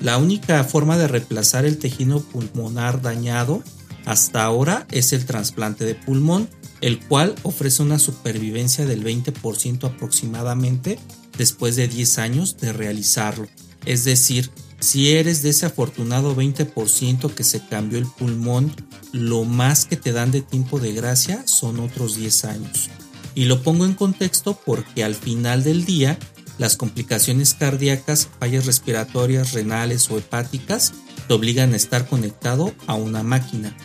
La 0.00 0.18
única 0.18 0.62
forma 0.64 0.96
de 0.96 1.08
reemplazar 1.08 1.64
el 1.64 1.78
tejido 1.78 2.20
pulmonar 2.20 3.02
dañado 3.02 3.62
hasta 4.04 4.44
ahora 4.44 4.86
es 4.90 5.12
el 5.12 5.26
trasplante 5.26 5.84
de 5.84 5.94
pulmón, 5.94 6.48
el 6.80 7.00
cual 7.00 7.34
ofrece 7.42 7.82
una 7.82 7.98
supervivencia 7.98 8.86
del 8.86 9.04
20% 9.04 9.84
aproximadamente 9.84 10.98
después 11.36 11.76
de 11.76 11.88
10 11.88 12.18
años 12.18 12.56
de 12.58 12.72
realizarlo. 12.72 13.48
Es 13.84 14.04
decir, 14.04 14.50
si 14.80 15.12
eres 15.12 15.42
de 15.42 15.50
ese 15.50 15.66
afortunado 15.66 16.36
20% 16.36 17.34
que 17.34 17.44
se 17.44 17.66
cambió 17.66 17.98
el 17.98 18.06
pulmón, 18.06 18.72
lo 19.12 19.44
más 19.44 19.84
que 19.84 19.96
te 19.96 20.12
dan 20.12 20.30
de 20.30 20.42
tiempo 20.42 20.78
de 20.78 20.92
gracia 20.92 21.42
son 21.46 21.80
otros 21.80 22.16
10 22.16 22.44
años. 22.44 22.90
Y 23.34 23.44
lo 23.44 23.62
pongo 23.62 23.84
en 23.84 23.94
contexto 23.94 24.58
porque 24.64 25.04
al 25.04 25.14
final 25.14 25.64
del 25.64 25.84
día, 25.84 26.18
las 26.58 26.76
complicaciones 26.76 27.54
cardíacas, 27.54 28.28
fallas 28.38 28.66
respiratorias, 28.66 29.52
renales 29.52 30.10
o 30.10 30.18
hepáticas 30.18 30.92
te 31.26 31.34
obligan 31.34 31.72
a 31.72 31.76
estar 31.76 32.08
conectado 32.08 32.74
a 32.86 32.94
una 32.94 33.22
máquina. 33.22 33.76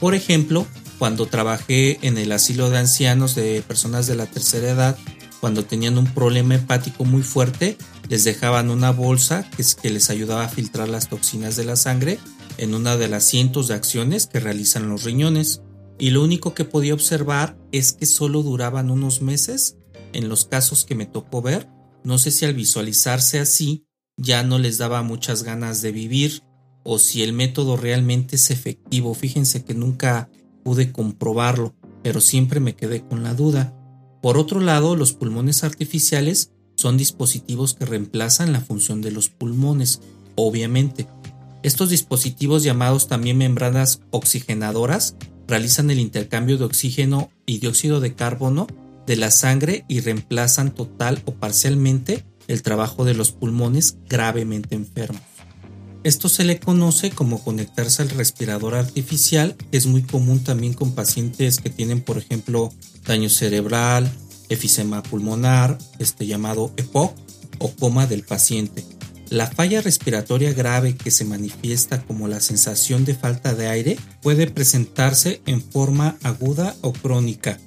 Por 0.00 0.14
ejemplo, 0.14 0.66
cuando 0.98 1.26
trabajé 1.26 1.98
en 2.02 2.18
el 2.18 2.32
asilo 2.32 2.70
de 2.70 2.78
ancianos 2.78 3.34
de 3.34 3.62
personas 3.66 4.06
de 4.06 4.16
la 4.16 4.26
tercera 4.26 4.70
edad, 4.70 4.98
cuando 5.44 5.66
tenían 5.66 5.98
un 5.98 6.06
problema 6.06 6.54
hepático 6.54 7.04
muy 7.04 7.20
fuerte, 7.20 7.76
les 8.08 8.24
dejaban 8.24 8.70
una 8.70 8.92
bolsa 8.92 9.46
que, 9.82 9.90
les 9.90 10.08
ayudaba 10.08 10.44
a 10.44 10.48
filtrar 10.48 10.88
las 10.88 11.10
toxinas 11.10 11.54
de 11.54 11.66
la 11.66 11.76
sangre 11.76 12.18
en 12.56 12.74
una 12.74 12.96
de 12.96 13.08
las 13.08 13.24
cientos 13.24 13.68
de 13.68 13.74
acciones 13.74 14.26
que 14.26 14.40
realizan 14.40 14.88
los 14.88 15.04
riñones. 15.04 15.60
Y 15.98 16.12
lo 16.12 16.24
único 16.24 16.54
que 16.54 16.64
podía 16.64 16.94
observar 16.94 17.58
es 17.72 17.92
que 17.92 18.06
solo 18.06 18.42
duraban 18.42 18.90
unos 18.90 19.20
meses 19.20 19.76
en 20.14 20.30
los 20.30 20.46
casos 20.46 20.86
que 20.86 20.94
me 20.94 21.04
tocó 21.04 21.42
ver. 21.42 21.68
No 22.04 22.16
sé 22.16 22.30
si 22.30 22.46
al 22.46 22.54
visualizarse 22.54 23.38
así 23.38 23.84
ya 24.16 24.44
no 24.44 24.58
les 24.58 24.78
daba 24.78 25.02
muchas 25.02 25.42
ganas 25.42 25.82
de 25.82 25.92
vivir 25.92 26.42
o 26.84 26.98
si 26.98 27.22
el 27.22 27.34
método 27.34 27.76
realmente 27.76 28.36
es 28.36 28.50
efectivo. 28.50 29.12
Fíjense 29.12 29.62
que 29.62 29.74
nunca 29.74 30.30
pude 30.62 30.90
comprobarlo, 30.90 31.74
pero 32.02 32.22
siempre 32.22 32.60
me 32.60 32.74
quedé 32.74 33.04
con 33.04 33.22
la 33.22 33.34
duda. 33.34 33.78
Por 34.24 34.38
otro 34.38 34.58
lado, 34.58 34.96
los 34.96 35.12
pulmones 35.12 35.64
artificiales 35.64 36.50
son 36.76 36.96
dispositivos 36.96 37.74
que 37.74 37.84
reemplazan 37.84 38.54
la 38.54 38.62
función 38.62 39.02
de 39.02 39.10
los 39.10 39.28
pulmones, 39.28 40.00
obviamente. 40.34 41.06
Estos 41.62 41.90
dispositivos 41.90 42.62
llamados 42.62 43.06
también 43.06 43.36
membranas 43.36 44.00
oxigenadoras 44.12 45.14
realizan 45.46 45.90
el 45.90 45.98
intercambio 45.98 46.56
de 46.56 46.64
oxígeno 46.64 47.28
y 47.44 47.58
dióxido 47.58 48.00
de 48.00 48.14
carbono 48.14 48.66
de 49.06 49.16
la 49.16 49.30
sangre 49.30 49.84
y 49.88 50.00
reemplazan 50.00 50.74
total 50.74 51.20
o 51.26 51.34
parcialmente 51.34 52.24
el 52.48 52.62
trabajo 52.62 53.04
de 53.04 53.12
los 53.12 53.30
pulmones 53.30 53.98
gravemente 54.08 54.74
enfermos. 54.74 55.33
Esto 56.04 56.28
se 56.28 56.44
le 56.44 56.60
conoce 56.60 57.10
como 57.10 57.42
conectarse 57.42 58.02
al 58.02 58.10
respirador 58.10 58.74
artificial, 58.74 59.56
que 59.56 59.78
es 59.78 59.86
muy 59.86 60.02
común 60.02 60.44
también 60.44 60.74
con 60.74 60.92
pacientes 60.92 61.56
que 61.56 61.70
tienen, 61.70 62.02
por 62.02 62.18
ejemplo, 62.18 62.70
daño 63.06 63.30
cerebral, 63.30 64.12
efisema 64.50 65.02
pulmonar, 65.02 65.78
este 65.98 66.26
llamado 66.26 66.74
EPOC 66.76 67.16
o 67.58 67.70
coma 67.74 68.06
del 68.06 68.22
paciente. 68.22 68.84
La 69.30 69.46
falla 69.46 69.80
respiratoria 69.80 70.52
grave 70.52 70.94
que 70.94 71.10
se 71.10 71.24
manifiesta 71.24 72.02
como 72.04 72.28
la 72.28 72.40
sensación 72.40 73.06
de 73.06 73.14
falta 73.14 73.54
de 73.54 73.68
aire 73.68 73.96
puede 74.20 74.46
presentarse 74.46 75.40
en 75.46 75.62
forma 75.62 76.18
aguda 76.22 76.76
o 76.82 76.92
crónica. 76.92 77.58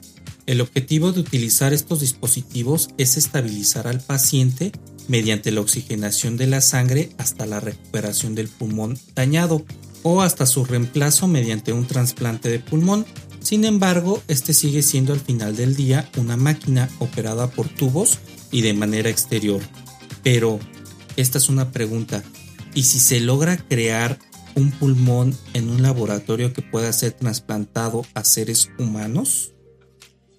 El 0.45 0.61
objetivo 0.61 1.11
de 1.11 1.21
utilizar 1.21 1.73
estos 1.73 2.01
dispositivos 2.01 2.89
es 2.99 3.17
estabilizar 3.17 3.87
al 3.87 3.99
paciente 3.99 4.71
mediante 5.07 5.51
la 5.51 5.61
oxigenación 5.61 6.37
de 6.37 6.47
la 6.47 6.61
sangre 6.61 7.09
hasta 7.17 7.45
la 7.45 7.59
recuperación 7.59 8.35
del 8.35 8.47
pulmón 8.47 8.97
dañado 9.15 9.65
o 10.03 10.21
hasta 10.21 10.45
su 10.45 10.65
reemplazo 10.65 11.27
mediante 11.27 11.73
un 11.73 11.85
trasplante 11.87 12.49
de 12.49 12.59
pulmón 12.59 13.05
sin 13.47 13.63
embargo, 13.63 14.21
este 14.27 14.53
sigue 14.53 14.81
siendo 14.81 15.13
al 15.13 15.21
final 15.21 15.55
del 15.55 15.73
día 15.73 16.09
una 16.17 16.35
máquina 16.35 16.89
operada 16.99 17.49
por 17.49 17.69
tubos 17.69 18.19
y 18.51 18.59
de 18.59 18.73
manera 18.73 19.09
exterior. 19.09 19.61
Pero, 20.21 20.59
esta 21.15 21.37
es 21.37 21.47
una 21.47 21.71
pregunta. 21.71 22.25
¿Y 22.73 22.83
si 22.83 22.99
se 22.99 23.21
logra 23.21 23.55
crear 23.55 24.19
un 24.55 24.71
pulmón 24.71 25.33
en 25.53 25.69
un 25.69 25.81
laboratorio 25.81 26.51
que 26.51 26.61
pueda 26.61 26.91
ser 26.91 27.13
trasplantado 27.13 28.05
a 28.15 28.25
seres 28.25 28.69
humanos? 28.77 29.53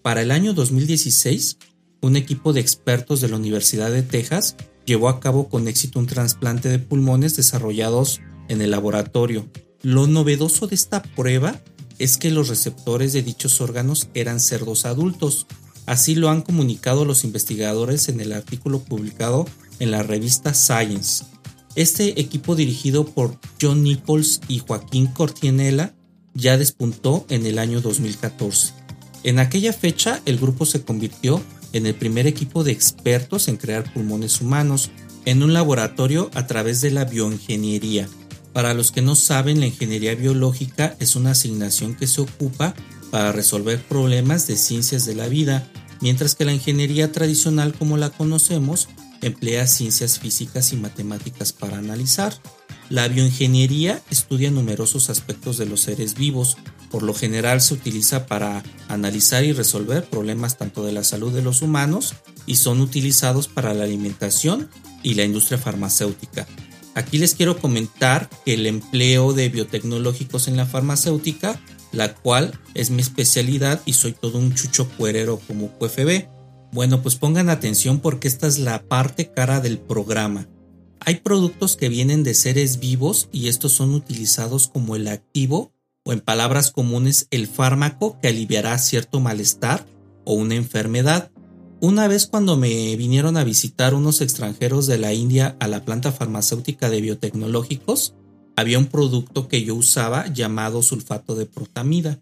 Para 0.03 0.21
el 0.21 0.31
año 0.31 0.53
2016, 0.53 1.57
un 2.01 2.17
equipo 2.17 2.53
de 2.53 2.61
expertos 2.61 3.21
de 3.21 3.29
la 3.29 3.37
Universidad 3.37 3.91
de 3.91 4.03
Texas 4.03 4.57
llevó 4.85 5.09
a 5.09 5.21
cabo 5.21 5.49
con 5.49 5.69
éxito 5.69 5.99
un 5.99 6.07
trasplante 6.07 6.69
de 6.69 6.79
pulmones 6.79 7.37
desarrollados 7.37 8.21
en 8.49 8.63
el 8.63 8.71
laboratorio. 8.71 9.47
Lo 9.83 10.07
novedoso 10.07 10.67
de 10.67 10.75
esta 10.75 11.03
prueba 11.03 11.61
es 11.99 12.17
que 12.17 12.31
los 12.31 12.49
receptores 12.49 13.13
de 13.13 13.23
dichos 13.23 13.61
órganos 13.61 14.09
eran 14.15 14.41
cerdos 14.41 14.87
adultos. 14.87 15.47
Así 15.87 16.15
lo 16.15 16.31
han 16.31 16.43
comunicado 16.43 17.05
los 17.05 17.25
investigadores 17.25 18.09
en 18.09 18.21
el 18.21 18.33
artículo 18.33 18.81
publicado 18.81 19.47
en 19.79 19.91
la 19.91 20.03
revista 20.03 20.55
Science. 20.55 21.25
Este 21.75 22.21
equipo 22.21 22.57
dirigido 22.57 23.05
por 23.07 23.39
John 23.61 23.83
Nichols 23.83 24.41
y 24.49 24.61
Joaquín 24.61 25.07
Cortianella 25.09 25.95
ya 26.35 26.57
despuntó 26.57 27.27
en 27.29 27.47
el 27.47 27.59
año 27.59 27.81
2014. 27.81 28.73
En 29.25 29.39
aquella 29.39 29.73
fecha 29.73 30.23
el 30.25 30.39
grupo 30.39 30.65
se 30.65 30.83
convirtió 30.83 31.43
en 31.73 31.87
el 31.87 31.95
primer 31.95 32.27
equipo 32.27 32.65
de 32.65 32.73
expertos 32.73 33.49
en 33.49 33.57
crear 33.57 33.93
pulmones 33.93 34.41
humanos 34.41 34.91
en 35.25 35.43
un 35.43 35.53
laboratorio 35.53 36.31
a 36.35 36.47
través 36.47 36.81
de 36.81 36.91
la 36.91 37.05
bioingeniería. 37.05 38.09
Para 38.53 38.75
los 38.75 38.93
que 38.93 39.03
no 39.03 39.15
saben, 39.15 39.61
la 39.61 39.67
ingeniería 39.67 40.15
biológica 40.15 40.97
es 41.01 41.17
una 41.17 41.33
asignación 41.33 41.95
que 41.95 42.07
se 42.07 42.21
ocupa 42.21 42.75
para 43.11 43.33
resolver 43.33 43.81
problemas 43.83 44.47
de 44.47 44.57
ciencias 44.57 45.07
de 45.07 45.15
la 45.15 45.29
vida, 45.29 45.71
mientras 46.01 46.35
que 46.35 46.45
la 46.45 46.53
ingeniería 46.53 47.13
tradicional 47.13 47.75
como 47.75 47.97
la 47.97 48.11
conocemos 48.11 48.89
emplea 49.23 49.67
ciencias 49.67 50.19
físicas 50.19 50.73
y 50.73 50.77
matemáticas 50.77 51.53
para 51.53 51.79
analizar. 51.79 52.35
La 52.89 53.09
bioingeniería 53.09 54.01
estudia 54.11 54.51
numerosos 54.51 55.11
aspectos 55.11 55.59
de 55.59 55.67
los 55.67 55.81
seres 55.81 56.15
vivos, 56.15 56.57
por 56.91 57.03
lo 57.03 57.15
general 57.15 57.61
se 57.61 57.75
utiliza 57.75 58.27
para 58.27 58.63
analizar 58.89 59.45
y 59.45 59.53
resolver 59.53 60.05
problemas 60.05 60.57
tanto 60.57 60.85
de 60.85 60.93
la 60.93 61.05
salud 61.05 61.33
de 61.33 61.43
los 61.43 61.63
humanos 61.63 62.15
y 62.47 62.57
son 62.57 62.81
utilizados 62.81 63.49
para 63.49 63.75
la 63.75 63.85
alimentación 63.85 64.71
y 65.03 65.15
la 65.15 65.25
industria 65.25 65.59
farmacéutica. 65.59 66.47
Aquí 66.95 67.19
les 67.19 67.35
quiero 67.35 67.59
comentar 67.59 68.29
que 68.45 68.55
el 68.55 68.67
empleo 68.67 69.33
de 69.33 69.49
biotecnológicos 69.49 70.49
en 70.49 70.57
la 70.57 70.67
farmacéutica, 70.67 71.61
la 71.93 72.15
cual 72.15 72.59
es 72.75 72.91
mi 72.91 73.01
especialidad 73.03 73.81
y 73.85 73.93
soy 73.93 74.13
todo 74.13 74.39
un 74.39 74.55
chucho 74.55 74.89
cuerero 74.97 75.41
como 75.47 75.71
QFB. 75.79 76.27
Bueno, 76.73 77.03
pues 77.03 77.17
pongan 77.17 77.51
atención 77.51 78.01
porque 78.01 78.29
esta 78.29 78.47
es 78.47 78.59
la 78.59 78.83
parte 78.83 79.31
cara 79.31 79.61
del 79.61 79.79
programa. 79.79 80.49
Hay 81.01 81.17
productos 81.17 81.77
que 81.77 81.89
vienen 81.89 82.25
de 82.25 82.35
seres 82.35 82.81
vivos 82.81 83.29
y 83.33 83.49
estos 83.49 83.73
son 83.73 83.95
utilizados 83.95 84.69
como 84.69 84.97
el 84.97 85.07
activo 85.09 85.73
o 86.09 86.13
en 86.15 86.21
palabras 86.21 86.71
comunes 86.71 87.29
el 87.31 87.47
fármaco 87.47 88.19
que 88.23 88.29
aliviará 88.29 88.79
cierto 88.79 89.21
malestar 89.21 89.87
o 90.25 90.33
una 90.33 90.55
enfermedad. 90.55 91.31
Una 91.83 92.09
vez 92.09 92.27
cuando 92.27 92.57
me 92.57 92.97
vinieron 92.97 93.37
a 93.37 93.45
visitar 93.45 93.93
unos 93.93 94.23
extranjeros 94.23 94.87
de 94.87 94.97
la 94.97 95.13
India 95.13 95.55
a 95.61 95.69
la 95.69 95.85
planta 95.85 96.11
farmacéutica 96.11 96.89
de 96.89 97.03
biotecnológicos, 97.03 98.15
había 98.57 98.79
un 98.79 98.87
producto 98.87 99.49
que 99.49 99.63
yo 99.65 99.75
usaba 99.75 100.33
llamado 100.33 100.81
sulfato 100.81 101.35
de 101.35 101.45
protamida. 101.45 102.19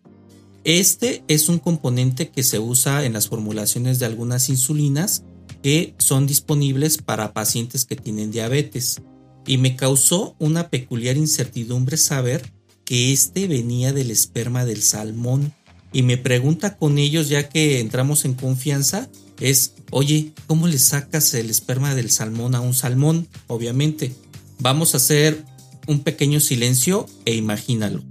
Este 0.64 1.22
es 1.28 1.48
un 1.48 1.60
componente 1.60 2.30
que 2.30 2.42
se 2.42 2.58
usa 2.58 3.04
en 3.04 3.12
las 3.12 3.28
formulaciones 3.28 4.00
de 4.00 4.06
algunas 4.06 4.48
insulinas 4.48 5.22
que 5.62 5.94
son 5.98 6.26
disponibles 6.26 6.98
para 6.98 7.32
pacientes 7.32 7.84
que 7.84 7.94
tienen 7.94 8.32
diabetes 8.32 9.00
y 9.46 9.58
me 9.58 9.76
causó 9.76 10.34
una 10.40 10.70
peculiar 10.70 11.16
incertidumbre 11.16 11.96
saber 11.96 12.55
que 12.86 13.12
este 13.12 13.48
venía 13.48 13.92
del 13.92 14.10
esperma 14.10 14.64
del 14.64 14.82
salmón. 14.82 15.52
Y 15.92 16.02
me 16.02 16.16
pregunta 16.16 16.78
con 16.78 16.96
ellos, 16.96 17.28
ya 17.28 17.50
que 17.50 17.80
entramos 17.80 18.24
en 18.24 18.34
confianza, 18.34 19.10
es, 19.40 19.74
oye, 19.90 20.32
¿cómo 20.46 20.68
le 20.68 20.78
sacas 20.78 21.34
el 21.34 21.50
esperma 21.50 21.94
del 21.94 22.10
salmón 22.10 22.54
a 22.54 22.60
un 22.60 22.72
salmón? 22.72 23.28
Obviamente. 23.48 24.14
Vamos 24.58 24.94
a 24.94 24.96
hacer 24.96 25.44
un 25.86 26.00
pequeño 26.00 26.40
silencio 26.40 27.06
e 27.26 27.34
imagínalo. 27.34 28.02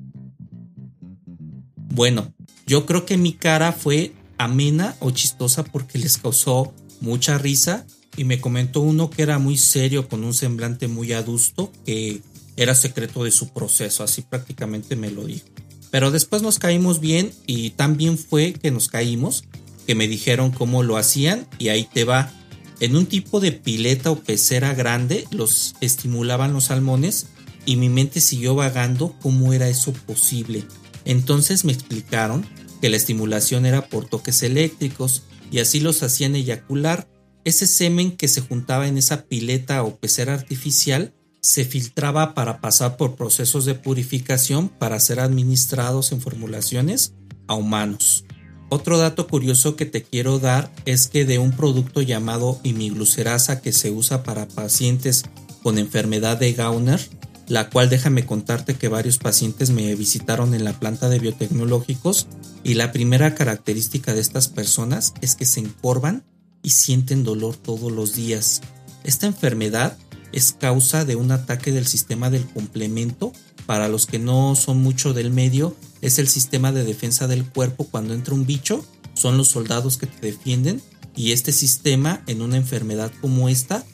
Bueno, 1.76 2.34
yo 2.68 2.86
creo 2.86 3.06
que 3.06 3.18
mi 3.18 3.34
cara 3.34 3.72
fue 3.72 4.14
amena 4.38 4.96
o 5.00 5.12
chistosa 5.12 5.64
porque 5.64 5.98
les 5.98 6.18
causó 6.18 6.74
mucha 7.02 7.38
risa 7.38 7.88
y 8.18 8.26
me 8.26 8.40
comentó 8.40 8.82
uno 8.82 9.10
que 9.10 9.22
era 9.24 9.40
muy 9.40 9.58
serio 9.58 10.08
con 10.08 10.24
un 10.24 10.34
semblante 10.34 10.88
muy 10.88 11.14
adusto 11.14 11.72
que 11.86 12.22
era 12.58 12.76
secreto 12.76 13.24
de 13.24 13.32
su 13.32 13.50
proceso, 13.50 14.04
así 14.04 14.22
prácticamente 14.22 14.96
me 14.96 15.12
lo 15.12 15.26
dijo. 15.26 15.48
Pero 15.92 16.12
después 16.12 16.42
nos 16.42 16.60
caímos 16.60 17.00
bien 17.00 17.32
y 17.46 17.72
tan 17.72 17.98
bien 17.98 18.18
fue 18.18 18.54
que 18.54 18.72
nos 18.72 18.88
caímos 18.88 19.46
que 19.86 19.96
me 19.96 20.08
dijeron 20.08 20.52
cómo 20.52 20.84
lo 20.84 20.98
hacían 20.98 21.48
y 21.58 21.70
ahí 21.70 21.88
te 21.92 22.04
va. 22.04 22.32
En 22.80 22.96
un 22.96 23.06
tipo 23.06 23.40
de 23.40 23.52
pileta 23.52 24.12
o 24.12 24.20
pecera 24.20 24.74
grande 24.74 25.26
los 25.32 25.76
estimulaban 25.80 26.54
los 26.54 26.66
salmones 26.66 27.28
y 27.66 27.78
mi 27.78 27.90
mente 27.90 28.20
siguió 28.20 28.56
vagando 28.56 29.16
cómo 29.22 29.54
era 29.54 29.70
eso 29.70 29.94
posible. 29.94 30.66
Entonces 31.06 31.66
me 31.66 31.72
explicaron 31.72 32.46
que 32.82 32.90
la 32.90 32.98
estimulación 32.98 33.66
era 33.66 33.88
por 33.88 34.06
toques 34.06 34.44
eléctricos 34.44 35.24
y 35.52 35.60
así 35.60 35.80
los 35.80 36.04
hacían 36.04 36.36
eyacular. 36.36 37.08
Ese 37.46 37.68
semen 37.68 38.18
que 38.18 38.28
se 38.28 38.42
juntaba 38.42 38.88
en 38.88 38.98
esa 38.98 39.24
pileta 39.26 39.84
o 39.84 39.96
pecera 39.96 40.34
artificial 40.34 41.14
se 41.46 41.64
filtraba 41.64 42.34
para 42.34 42.60
pasar 42.60 42.98
por 42.98 43.16
procesos 43.16 43.66
de 43.66 43.76
purificación 43.76 44.68
para 44.68 45.00
ser 45.00 45.20
administrados 45.20 46.12
en 46.12 46.20
formulaciones 46.20 47.14
a 47.46 47.54
humanos. 47.54 48.26
Otro 48.70 48.98
dato 48.98 49.28
curioso 49.28 49.76
que 49.76 49.86
te 49.86 50.02
quiero 50.02 50.40
dar 50.40 50.74
es 50.86 51.06
que 51.06 51.24
de 51.24 51.38
un 51.38 51.52
producto 51.52 52.02
llamado 52.02 52.60
imiglucerasa 52.64 53.62
que 53.62 53.74
se 53.74 53.92
usa 53.92 54.24
para 54.24 54.48
pacientes 54.48 55.26
con 55.62 55.78
enfermedad 55.78 56.38
de 56.38 56.52
Gauner, 56.54 57.00
la 57.48 57.70
cual 57.70 57.90
déjame 57.90 58.26
contarte 58.26 58.74
que 58.74 58.88
varios 58.88 59.20
pacientes 59.20 59.70
me 59.70 59.94
visitaron 59.94 60.56
en 60.56 60.64
la 60.64 60.74
planta 60.74 61.10
de 61.10 61.20
biotecnológicos 61.20 62.26
y 62.64 62.74
la 62.74 62.92
primera 62.92 63.36
característica 63.36 64.16
de 64.16 64.22
estas 64.22 64.48
personas 64.48 65.14
es 65.22 65.36
que 65.36 65.46
se 65.46 65.60
encorvan 65.60 66.24
y 66.64 66.72
sienten 66.72 67.24
dolor 67.24 67.56
todos 67.56 67.92
los 67.92 68.16
días. 68.16 68.64
Esta 69.04 69.28
enfermedad 69.28 69.96
es 70.36 70.52
causa 70.52 71.06
de 71.06 71.16
un 71.16 71.32
ataque 71.32 71.72
del 71.72 71.88
sistema 71.88 72.30
del 72.30 72.46
complemento. 72.46 73.34
Para 73.66 73.88
los 73.88 74.06
que 74.06 74.20
no 74.20 74.56
son 74.56 74.84
mucho 74.84 75.14
del 75.14 75.32
medio, 75.32 75.76
es 76.02 76.20
el 76.20 76.28
sistema 76.28 76.72
de 76.72 76.84
defensa 76.84 77.28
del 77.28 77.46
cuerpo 77.46 77.88
cuando 77.90 78.14
entra 78.14 78.36
un 78.36 78.46
bicho, 78.46 78.86
son 79.16 79.38
los 79.38 79.48
soldados 79.48 79.98
que 79.98 80.08
te 80.08 80.28
defienden 80.28 80.82
y 81.16 81.32
este 81.32 81.54
sistema 81.54 82.22
en 82.28 82.42
una 82.42 82.58
enfermedad 82.58 83.12
como 83.22 83.48
esta 83.48 83.86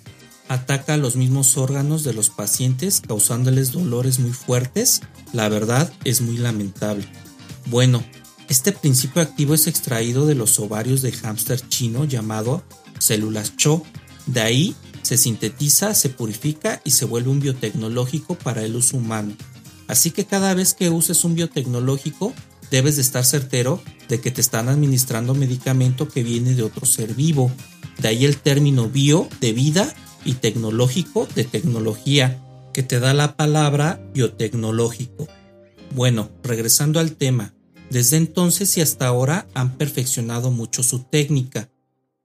ataca 0.49 0.97
los 0.97 1.15
mismos 1.15 1.55
órganos 1.57 2.03
de 2.03 2.13
los 2.13 2.29
pacientes 2.29 3.01
causándoles 3.07 3.71
dolores 3.71 4.19
muy 4.19 4.33
fuertes. 4.33 5.01
La 5.31 5.47
verdad 5.47 5.93
es 6.03 6.21
muy 6.21 6.37
lamentable. 6.37 7.07
Bueno, 7.67 8.03
este 8.49 8.71
principio 8.71 9.21
activo 9.21 9.53
es 9.53 9.67
extraído 9.67 10.25
de 10.25 10.35
los 10.35 10.59
ovarios 10.59 11.01
de 11.03 11.11
hámster 11.11 11.61
chino 11.69 12.03
llamado 12.03 12.63
células 12.97 13.55
CHO. 13.55 13.83
De 14.25 14.41
ahí 14.41 14.75
se 15.11 15.17
sintetiza, 15.17 15.93
se 15.93 16.07
purifica 16.07 16.79
y 16.85 16.91
se 16.91 17.03
vuelve 17.03 17.31
un 17.31 17.41
biotecnológico 17.41 18.35
para 18.35 18.63
el 18.63 18.77
uso 18.77 18.95
humano. 18.95 19.33
Así 19.89 20.11
que 20.11 20.23
cada 20.23 20.53
vez 20.53 20.73
que 20.73 20.89
uses 20.89 21.25
un 21.25 21.35
biotecnológico, 21.35 22.33
debes 22.69 22.95
de 22.95 23.01
estar 23.01 23.25
certero 23.25 23.81
de 24.07 24.21
que 24.21 24.31
te 24.31 24.39
están 24.39 24.69
administrando 24.69 25.35
medicamento 25.35 26.07
que 26.07 26.23
viene 26.23 26.55
de 26.55 26.63
otro 26.63 26.85
ser 26.85 27.13
vivo. 27.13 27.51
De 27.97 28.07
ahí 28.07 28.23
el 28.23 28.37
término 28.37 28.87
bio 28.87 29.27
de 29.41 29.51
vida 29.51 29.93
y 30.23 30.35
tecnológico 30.35 31.27
de 31.35 31.43
tecnología, 31.43 32.41
que 32.73 32.81
te 32.81 33.01
da 33.01 33.13
la 33.13 33.35
palabra 33.35 34.01
biotecnológico. 34.13 35.27
Bueno, 35.93 36.31
regresando 36.41 37.01
al 37.01 37.17
tema, 37.17 37.53
desde 37.89 38.15
entonces 38.15 38.77
y 38.77 38.81
hasta 38.81 39.07
ahora 39.07 39.45
han 39.55 39.77
perfeccionado 39.77 40.51
mucho 40.51 40.83
su 40.83 40.99
técnica. 40.99 41.69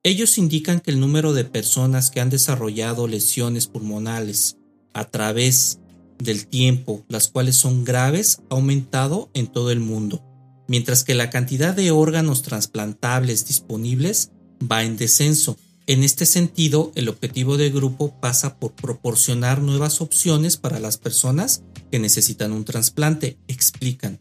Ellos 0.07 0.39
indican 0.39 0.79
que 0.79 0.93
el 0.93 1.01
número 1.01 1.33
de 1.33 1.45
personas 1.45 2.13
que 2.13 2.21
han 2.21 2.31
desarrollado 2.31 3.09
lesiones 3.09 3.67
pulmonales 3.67 4.57
a 4.95 5.07
través 5.07 5.81
del 6.23 6.47
tiempo, 6.47 7.05
las 7.09 7.27
cuales 7.27 7.57
son 7.57 7.83
graves, 7.83 8.39
ha 8.49 8.55
aumentado 8.55 9.31
en 9.35 9.49
todo 9.49 9.73
el 9.73 9.81
mundo, 9.81 10.23
mientras 10.69 11.03
que 11.03 11.17
la 11.17 11.29
cantidad 11.29 11.75
de 11.75 11.91
órganos 11.91 12.43
trasplantables 12.43 13.49
disponibles 13.49 14.31
va 14.63 14.85
en 14.85 14.97
descenso. 14.97 15.57
En 15.89 16.05
este 16.05 16.25
sentido, 16.25 16.93
el 16.95 17.09
objetivo 17.09 17.57
del 17.57 17.73
grupo 17.73 18.15
pasa 18.21 18.61
por 18.61 18.77
proporcionar 18.77 19.61
nuevas 19.61 20.01
opciones 20.01 20.57
para 20.57 20.79
las 20.79 20.99
personas 20.99 21.65
que 21.91 21.99
necesitan 21.99 22.53
un 22.53 22.65
trasplante, 22.65 23.39
explican. 23.49 24.21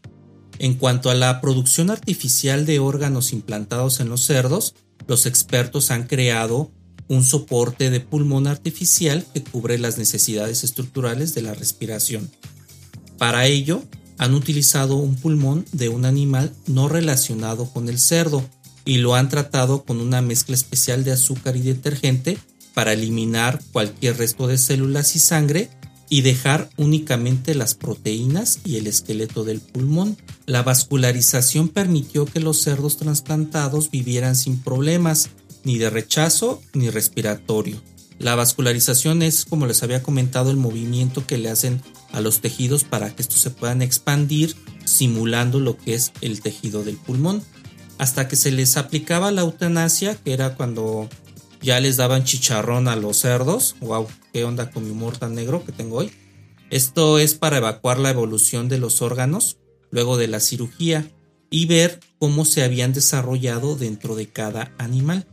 En 0.58 0.74
cuanto 0.74 1.10
a 1.10 1.14
la 1.14 1.40
producción 1.40 1.90
artificial 1.90 2.66
de 2.66 2.80
órganos 2.80 3.32
implantados 3.32 4.00
en 4.00 4.08
los 4.08 4.22
cerdos, 4.22 4.74
los 5.06 5.26
expertos 5.26 5.90
han 5.90 6.04
creado 6.04 6.70
un 7.08 7.24
soporte 7.24 7.90
de 7.90 8.00
pulmón 8.00 8.46
artificial 8.46 9.24
que 9.32 9.42
cubre 9.42 9.78
las 9.78 9.98
necesidades 9.98 10.64
estructurales 10.64 11.34
de 11.34 11.42
la 11.42 11.54
respiración. 11.54 12.30
Para 13.18 13.46
ello, 13.46 13.82
han 14.18 14.34
utilizado 14.34 14.96
un 14.96 15.14
pulmón 15.14 15.64
de 15.72 15.88
un 15.88 16.04
animal 16.04 16.52
no 16.66 16.88
relacionado 16.88 17.70
con 17.70 17.88
el 17.88 17.98
cerdo 17.98 18.44
y 18.84 18.98
lo 18.98 19.14
han 19.14 19.28
tratado 19.28 19.84
con 19.84 20.00
una 20.00 20.22
mezcla 20.22 20.54
especial 20.54 21.04
de 21.04 21.12
azúcar 21.12 21.56
y 21.56 21.60
detergente 21.60 22.38
para 22.72 22.92
eliminar 22.92 23.60
cualquier 23.72 24.18
resto 24.18 24.46
de 24.46 24.58
células 24.58 25.16
y 25.16 25.18
sangre 25.18 25.70
y 26.08 26.22
dejar 26.22 26.70
únicamente 26.76 27.54
las 27.54 27.74
proteínas 27.74 28.60
y 28.64 28.76
el 28.76 28.86
esqueleto 28.86 29.44
del 29.44 29.60
pulmón. 29.60 30.16
La 30.46 30.62
vascularización 30.62 31.68
permitió 31.68 32.24
que 32.24 32.38
los 32.38 32.62
cerdos 32.62 32.98
trasplantados 32.98 33.90
vivieran 33.90 34.36
sin 34.36 34.62
problemas, 34.62 35.30
ni 35.64 35.76
de 35.76 35.90
rechazo 35.90 36.62
ni 36.72 36.88
respiratorio. 36.88 37.82
La 38.20 38.36
vascularización 38.36 39.22
es, 39.22 39.44
como 39.44 39.66
les 39.66 39.82
había 39.82 40.04
comentado, 40.04 40.52
el 40.52 40.56
movimiento 40.56 41.26
que 41.26 41.36
le 41.36 41.50
hacen 41.50 41.82
a 42.12 42.20
los 42.20 42.40
tejidos 42.40 42.84
para 42.84 43.14
que 43.14 43.22
estos 43.22 43.40
se 43.40 43.50
puedan 43.50 43.82
expandir 43.82 44.54
simulando 44.84 45.58
lo 45.58 45.76
que 45.76 45.94
es 45.94 46.12
el 46.20 46.40
tejido 46.40 46.84
del 46.84 46.96
pulmón. 46.96 47.42
Hasta 47.98 48.28
que 48.28 48.36
se 48.36 48.52
les 48.52 48.76
aplicaba 48.76 49.32
la 49.32 49.42
eutanasia, 49.42 50.14
que 50.14 50.32
era 50.32 50.54
cuando 50.54 51.08
ya 51.60 51.80
les 51.80 51.96
daban 51.96 52.22
chicharrón 52.22 52.86
a 52.86 52.94
los 52.94 53.16
cerdos. 53.16 53.74
¡Wow! 53.80 54.06
¿Qué 54.32 54.44
onda 54.44 54.70
con 54.70 54.84
mi 54.84 54.90
humor 54.90 55.18
tan 55.18 55.34
negro 55.34 55.64
que 55.64 55.72
tengo 55.72 55.96
hoy? 55.96 56.12
Esto 56.70 57.18
es 57.18 57.34
para 57.34 57.56
evacuar 57.56 57.98
la 57.98 58.10
evolución 58.10 58.68
de 58.68 58.78
los 58.78 59.02
órganos 59.02 59.58
luego 59.90 60.16
de 60.16 60.28
la 60.28 60.40
cirugía 60.40 61.10
y 61.50 61.66
ver 61.66 62.00
cómo 62.18 62.44
se 62.44 62.62
habían 62.62 62.92
desarrollado 62.92 63.76
dentro 63.76 64.16
de 64.16 64.28
cada 64.28 64.72
animal. 64.78 65.26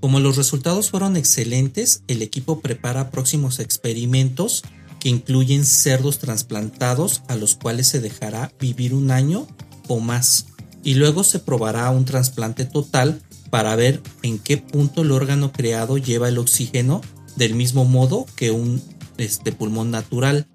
Como 0.00 0.20
los 0.20 0.36
resultados 0.36 0.90
fueron 0.90 1.16
excelentes, 1.16 2.02
el 2.08 2.22
equipo 2.22 2.60
prepara 2.60 3.10
próximos 3.10 3.58
experimentos 3.58 4.62
que 5.00 5.08
incluyen 5.08 5.64
cerdos 5.64 6.18
trasplantados 6.18 7.22
a 7.28 7.36
los 7.36 7.54
cuales 7.54 7.88
se 7.88 8.00
dejará 8.00 8.52
vivir 8.60 8.94
un 8.94 9.10
año 9.10 9.46
o 9.88 10.00
más 10.00 10.46
y 10.84 10.94
luego 10.94 11.24
se 11.24 11.38
probará 11.38 11.90
un 11.90 12.04
trasplante 12.04 12.66
total 12.66 13.20
para 13.50 13.74
ver 13.74 14.02
en 14.22 14.38
qué 14.38 14.58
punto 14.58 15.02
el 15.02 15.10
órgano 15.10 15.52
creado 15.52 15.96
lleva 15.96 16.28
el 16.28 16.38
oxígeno 16.38 17.00
del 17.36 17.54
mismo 17.54 17.84
modo 17.84 18.26
que 18.36 18.50
un 18.50 18.82
este, 19.16 19.52
pulmón 19.52 19.90
natural. 19.90 20.46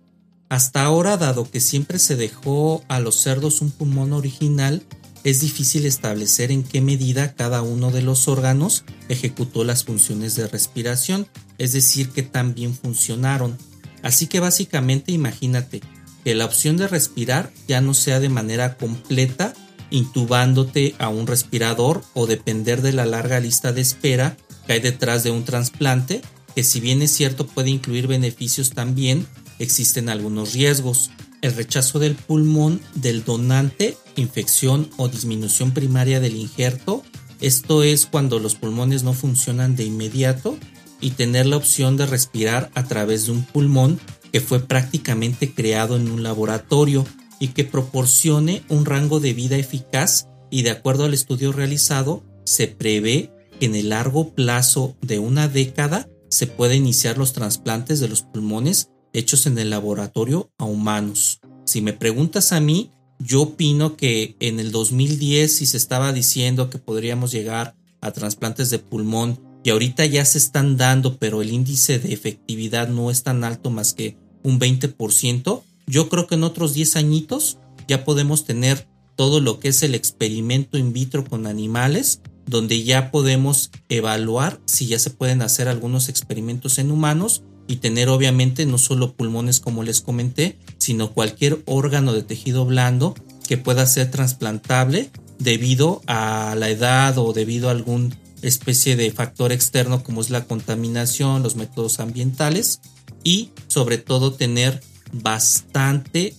Hasta 0.49 0.83
ahora, 0.83 1.15
dado 1.15 1.49
que 1.49 1.59
siempre 1.59 1.99
se 1.99 2.15
dejó 2.15 2.83
a 2.88 2.99
los 2.99 3.15
cerdos 3.21 3.62
un 3.62 3.69
pulmón 3.69 4.13
original, 4.13 4.81
es 5.23 5.41
difícil 5.41 5.85
establecer 5.85 6.51
en 6.51 6.63
qué 6.63 6.81
medida 6.81 7.35
cada 7.35 7.62
uno 7.62 7.91
de 7.91 8.01
los 8.01 8.27
órganos 8.27 8.83
ejecutó 9.09 9.63
las 9.63 9.83
funciones 9.83 10.35
de 10.35 10.47
respiración, 10.47 11.27
es 11.59 11.73
decir, 11.73 12.09
que 12.09 12.23
tan 12.23 12.55
bien 12.55 12.73
funcionaron. 12.73 13.57
Así 14.01 14.25
que 14.27 14.39
básicamente 14.39 15.12
imagínate 15.12 15.81
que 16.23 16.33
la 16.33 16.45
opción 16.45 16.77
de 16.77 16.88
respirar 16.88 17.51
ya 17.67 17.79
no 17.81 17.93
sea 17.93 18.19
de 18.19 18.29
manera 18.29 18.75
completa 18.77 19.53
intubándote 19.91 20.95
a 20.99 21.09
un 21.09 21.27
respirador 21.27 22.03
o 22.13 22.27
depender 22.27 22.81
de 22.81 22.93
la 22.93 23.05
larga 23.05 23.39
lista 23.39 23.71
de 23.71 23.81
espera 23.81 24.38
que 24.65 24.73
hay 24.73 24.79
detrás 24.79 25.23
de 25.23 25.31
un 25.31 25.45
trasplante, 25.45 26.21
que 26.55 26.63
si 26.63 26.79
bien 26.79 27.01
es 27.01 27.12
cierto 27.12 27.47
puede 27.47 27.69
incluir 27.69 28.07
beneficios 28.07 28.71
también, 28.71 29.27
existen 29.59 30.09
algunos 30.09 30.53
riesgos 30.53 31.11
el 31.41 31.55
rechazo 31.55 31.99
del 31.99 32.15
pulmón 32.15 32.81
del 32.95 33.23
donante, 33.23 33.97
infección 34.15 34.89
o 34.97 35.07
disminución 35.07 35.71
primaria 35.71 36.19
del 36.19 36.35
injerto. 36.35 37.03
Esto 37.39 37.83
es 37.83 38.05
cuando 38.05 38.39
los 38.39 38.55
pulmones 38.55 39.03
no 39.03 39.13
funcionan 39.13 39.75
de 39.75 39.85
inmediato 39.85 40.57
y 40.99 41.11
tener 41.11 41.45
la 41.45 41.57
opción 41.57 41.95
de 41.95 42.05
respirar 42.05 42.69
a 42.75 42.83
través 42.83 43.25
de 43.25 43.31
un 43.31 43.43
pulmón 43.43 43.99
que 44.33 44.41
fue 44.41 44.59
prácticamente 44.59 45.53
creado 45.53 45.95
en 45.95 46.11
un 46.11 46.23
laboratorio 46.23 47.05
y 47.39 47.49
que 47.49 47.63
proporcione 47.63 48.63
un 48.67 48.85
rango 48.85 49.19
de 49.19 49.33
vida 49.33 49.55
eficaz 49.55 50.27
y 50.51 50.63
de 50.63 50.71
acuerdo 50.71 51.05
al 51.05 51.13
estudio 51.13 51.53
realizado 51.53 52.23
se 52.43 52.67
prevé 52.67 53.31
que 53.59 53.67
en 53.67 53.75
el 53.75 53.89
largo 53.89 54.33
plazo 54.33 54.97
de 55.01 55.19
una 55.19 55.47
década 55.47 56.09
se 56.29 56.47
puede 56.47 56.75
iniciar 56.75 57.17
los 57.17 57.33
trasplantes 57.33 57.99
de 57.99 58.09
los 58.09 58.23
pulmones 58.23 58.89
hechos 59.13 59.45
en 59.45 59.57
el 59.57 59.69
laboratorio 59.69 60.51
a 60.57 60.65
humanos. 60.65 61.39
Si 61.65 61.81
me 61.81 61.93
preguntas 61.93 62.51
a 62.51 62.59
mí, 62.59 62.91
yo 63.19 63.41
opino 63.41 63.95
que 63.97 64.35
en 64.39 64.59
el 64.59 64.71
2010 64.71 65.53
si 65.53 65.65
se 65.65 65.77
estaba 65.77 66.13
diciendo 66.13 66.69
que 66.69 66.77
podríamos 66.77 67.31
llegar 67.31 67.75
a 68.01 68.11
trasplantes 68.11 68.69
de 68.69 68.79
pulmón 68.79 69.39
y 69.63 69.71
ahorita 69.71 70.05
ya 70.05 70.23
se 70.23 70.37
están 70.37 70.77
dando, 70.77 71.17
pero 71.17 71.41
el 71.41 71.51
índice 71.51 71.99
de 71.99 72.13
efectividad 72.13 72.87
no 72.87 73.11
es 73.11 73.23
tan 73.23 73.43
alto 73.43 73.69
más 73.69 73.93
que 73.93 74.17
un 74.41 74.59
20%, 74.59 75.63
yo 75.85 76.09
creo 76.09 76.27
que 76.27 76.35
en 76.35 76.43
otros 76.43 76.73
10 76.73 76.95
añitos 76.95 77.57
ya 77.87 78.05
podemos 78.05 78.45
tener 78.45 78.87
todo 79.15 79.41
lo 79.41 79.59
que 79.59 79.67
es 79.69 79.83
el 79.83 79.95
experimento 79.95 80.77
in 80.77 80.93
vitro 80.93 81.25
con 81.25 81.45
animales, 81.45 82.21
donde 82.45 82.83
ya 82.83 83.11
podemos 83.11 83.69
evaluar 83.89 84.61
si 84.65 84.87
ya 84.87 84.97
se 84.97 85.09
pueden 85.09 85.41
hacer 85.41 85.67
algunos 85.67 86.07
experimentos 86.07 86.77
en 86.77 86.89
humanos 86.89 87.43
y 87.69 87.75
tener 87.75 88.10
obviamente 88.10 88.65
no 88.65 88.79
solo 88.79 89.13
pulmones 89.13 89.60
como 89.60 89.84
les 89.84 90.01
comenté, 90.01 90.58
sino 90.79 91.13
cualquier 91.13 91.62
órgano 91.65 92.13
de 92.13 92.23
tejido 92.23 92.65
blando 92.65 93.13
que 93.47 93.58
pueda 93.58 93.86
ser 93.86 94.10
trasplantable 94.10 95.12
debido 95.38 96.01
a 96.08 96.55
la 96.58 96.69
edad 96.69 97.19
o 97.19 97.32
debido 97.32 97.69
a 97.69 97.71
algún 97.71 98.15
especie 98.41 98.95
de 98.95 99.12
factor 99.12 99.51
externo 99.51 100.03
como 100.03 100.21
es 100.21 100.32
la 100.32 100.45
contaminación, 100.45 101.43
los 101.43 101.55
métodos 101.55 101.99
ambientales 101.99 102.82
y 103.23 103.51
sobre 103.67 103.99
todo 103.99 104.34
tener 104.34 104.82
bastante 105.12 106.34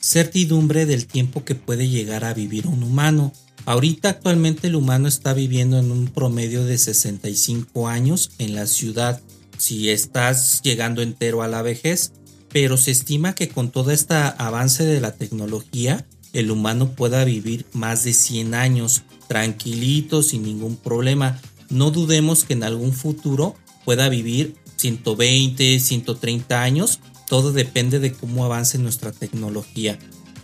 certidumbre 0.00 0.84
del 0.84 1.06
tiempo 1.06 1.42
que 1.42 1.54
puede 1.54 1.88
llegar 1.88 2.22
a 2.24 2.34
vivir 2.34 2.66
un 2.66 2.82
humano. 2.82 3.32
Ahorita 3.64 4.10
actualmente 4.10 4.66
el 4.66 4.76
humano 4.76 5.08
está 5.08 5.32
viviendo 5.32 5.78
en 5.78 5.90
un 5.90 6.08
promedio 6.08 6.66
de 6.66 6.76
65 6.76 7.88
años 7.88 8.30
en 8.38 8.54
la 8.54 8.66
ciudad 8.66 9.22
si 9.58 9.90
estás 9.90 10.60
llegando 10.62 11.02
entero 11.02 11.42
a 11.42 11.48
la 11.48 11.62
vejez, 11.62 12.12
pero 12.52 12.76
se 12.76 12.90
estima 12.90 13.34
que 13.34 13.48
con 13.48 13.70
todo 13.70 13.90
este 13.90 14.14
avance 14.14 14.84
de 14.84 15.00
la 15.00 15.12
tecnología, 15.12 16.06
el 16.32 16.50
humano 16.50 16.92
pueda 16.92 17.24
vivir 17.24 17.66
más 17.72 18.04
de 18.04 18.12
100 18.12 18.54
años 18.54 19.02
tranquilito, 19.28 20.22
sin 20.22 20.42
ningún 20.42 20.76
problema. 20.76 21.40
No 21.68 21.90
dudemos 21.90 22.44
que 22.44 22.52
en 22.54 22.62
algún 22.62 22.92
futuro 22.92 23.56
pueda 23.84 24.08
vivir 24.08 24.56
120, 24.76 25.80
130 25.80 26.62
años, 26.62 27.00
todo 27.28 27.52
depende 27.52 27.98
de 27.98 28.12
cómo 28.12 28.44
avance 28.44 28.78
nuestra 28.78 29.12
tecnología. 29.12 29.98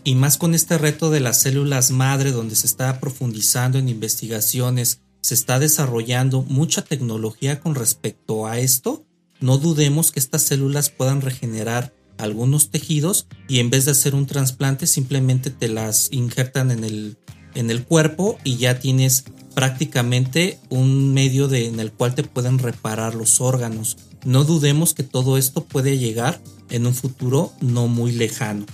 Y 0.05 0.17
más 0.17 0.37
con 0.37 0.55
este 0.55 0.79
reto 0.79 1.11
de 1.11 1.21
las 1.21 1.41
células 1.41 1.91
madre 1.93 2.33
donde 2.33 2.57
se 2.57 2.67
está 2.67 2.99
profundizando 2.99 3.79
en 3.79 3.89
investigaciones 3.89 5.01
se 5.23 5.35
está 5.35 5.59
desarrollando 5.59 6.43
mucha 6.43 6.83
tecnología 6.83 7.61
con 7.61 7.75
respecto 7.75 8.47
a 8.47 8.59
esto, 8.59 9.05
no 9.41 9.59
dudemos 9.59 10.13
que 10.13 10.21
estas 10.21 10.43
células 10.43 10.91
puedan 10.91 11.21
regenerar 11.21 11.95
algunos 12.19 12.71
tejidos 12.71 13.27
y 13.49 13.61
en 13.61 13.71
vez 13.71 13.85
de 13.85 13.93
hacer 13.93 14.15
un 14.15 14.27
trasplante 14.27 14.87
simplemente 14.87 15.51
te 15.51 15.69
las 15.69 16.13
injertan 16.13 16.71
en 16.71 16.85
el, 16.85 17.17
en 17.55 17.71
el 17.71 17.85
cuerpo 17.85 18.39
y 18.45 18.57
ya 18.57 18.79
tienes 18.79 19.25
prácticamente 19.55 20.59
un 20.71 21.13
medio 21.15 21.49
de, 21.49 21.67
en 21.67 21.81
el 21.81 21.93
cual 21.93 22.15
te 22.15 22.23
pueden 22.23 22.59
reparar 22.59 23.15
los 23.15 23.41
órganos. 23.41 23.97
No 24.25 24.45
dudemos 24.45 24.95
que 24.95 25.03
todo 25.03 25.37
esto 25.37 25.65
puede 25.65 25.99
llegar 25.99 26.41
en 26.71 26.87
un 26.87 26.95
futuro 26.95 27.53
no 27.61 27.89
muy 27.89 28.13
lejano. 28.13 28.67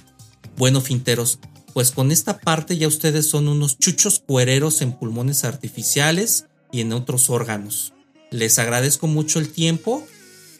Bueno, 0.56 0.80
finteros, 0.80 1.38
pues 1.79 1.93
con 1.93 2.11
esta 2.11 2.38
parte 2.38 2.77
ya 2.77 2.88
ustedes 2.88 3.31
son 3.31 3.47
unos 3.47 3.79
chuchos 3.79 4.19
cuereros 4.19 4.83
en 4.83 4.91
pulmones 4.91 5.45
artificiales 5.45 6.47
y 6.73 6.81
en 6.81 6.93
otros 6.93 7.31
órganos. 7.31 7.93
Les 8.33 8.59
agradezco 8.59 9.07
mucho 9.07 9.38
el 9.38 9.51
tiempo. 9.51 10.05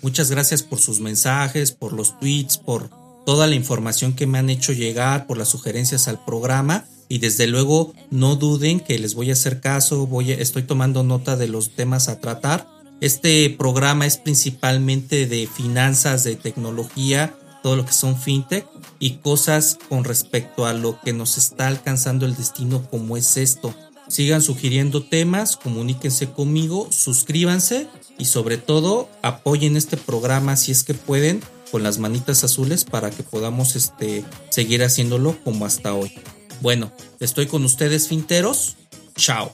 Muchas 0.01 0.31
gracias 0.31 0.63
por 0.63 0.79
sus 0.79 1.01
mensajes, 1.01 1.73
por 1.73 1.93
los 1.93 2.21
tweets, 2.21 2.57
por 2.57 2.91
toda 3.27 3.49
la 3.49 3.57
información 3.57 4.13
que 4.13 4.29
me 4.29 4.39
han 4.39 4.49
hecho 4.49 4.73
llegar, 4.73 5.27
por 5.27 5.39
las 5.39 5.49
sugerencias 5.49 6.07
al 6.07 6.25
programa 6.25 6.85
y 7.09 7.19
desde 7.19 7.49
luego 7.49 7.95
no 8.13 8.37
duden 8.37 8.79
que 8.79 8.97
les 9.01 9.15
voy 9.15 9.31
a 9.31 9.33
hacer 9.33 9.61
caso, 9.61 10.07
voy 10.07 10.31
estoy 10.31 10.63
tomando 10.63 11.03
nota 11.03 11.37
de 11.37 11.49
los 11.49 11.75
temas 11.75 12.07
a 12.07 12.21
tratar. 12.21 12.69
Este 13.01 13.51
programa 13.51 14.07
es 14.07 14.19
principalmente 14.19 15.27
de 15.27 15.49
finanzas, 15.49 16.23
de 16.23 16.37
tecnología, 16.37 17.35
todo 17.63 17.77
lo 17.77 17.85
que 17.85 17.93
son 17.93 18.19
fintech 18.19 18.67
y 18.99 19.17
cosas 19.17 19.79
con 19.89 20.05
respecto 20.05 20.67
a 20.67 20.73
lo 20.73 21.01
que 21.01 21.13
nos 21.13 21.39
está 21.39 21.67
alcanzando 21.67 22.27
el 22.27 22.37
destino 22.37 22.89
como 22.91 23.17
es 23.17 23.37
esto. 23.37 23.75
Sigan 24.09 24.43
sugiriendo 24.43 25.03
temas, 25.03 25.57
comuníquense 25.57 26.31
conmigo, 26.31 26.89
suscríbanse 26.91 27.89
y 28.19 28.25
sobre 28.25 28.57
todo 28.57 29.09
apoyen 29.23 29.77
este 29.77 29.97
programa 29.97 30.57
si 30.57 30.73
es 30.73 30.83
que 30.83 30.95
pueden 30.95 31.43
con 31.71 31.83
las 31.83 31.99
manitas 31.99 32.43
azules 32.45 32.85
para 32.85 33.11
que 33.11 33.23
podamos 33.23 33.77
este, 33.77 34.25
seguir 34.49 34.83
haciéndolo 34.83 35.37
como 35.45 35.67
hasta 35.67 35.95
hoy. 35.95 36.13
Bueno, 36.61 36.91
estoy 37.21 37.47
con 37.47 37.65
ustedes 37.65 38.09
finteros. 38.09 38.77
Chao. 39.15 39.53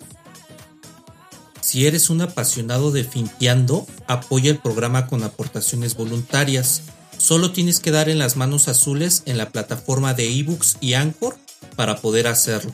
Si 1.60 1.86
eres 1.86 2.10
un 2.10 2.20
apasionado 2.20 2.92
de 2.92 3.04
finteando, 3.04 3.86
apoya 4.06 4.50
el 4.50 4.58
programa 4.58 5.06
con 5.06 5.24
aportaciones 5.24 5.96
voluntarias 5.96 6.82
Solo 7.24 7.52
tienes 7.52 7.80
que 7.80 7.90
dar 7.90 8.10
en 8.10 8.18
las 8.18 8.36
manos 8.36 8.68
azules 8.68 9.22
en 9.24 9.38
la 9.38 9.48
plataforma 9.48 10.12
de 10.12 10.30
ebooks 10.30 10.76
y 10.82 10.92
Anchor 10.92 11.38
para 11.74 12.02
poder 12.02 12.26
hacerlo. 12.26 12.70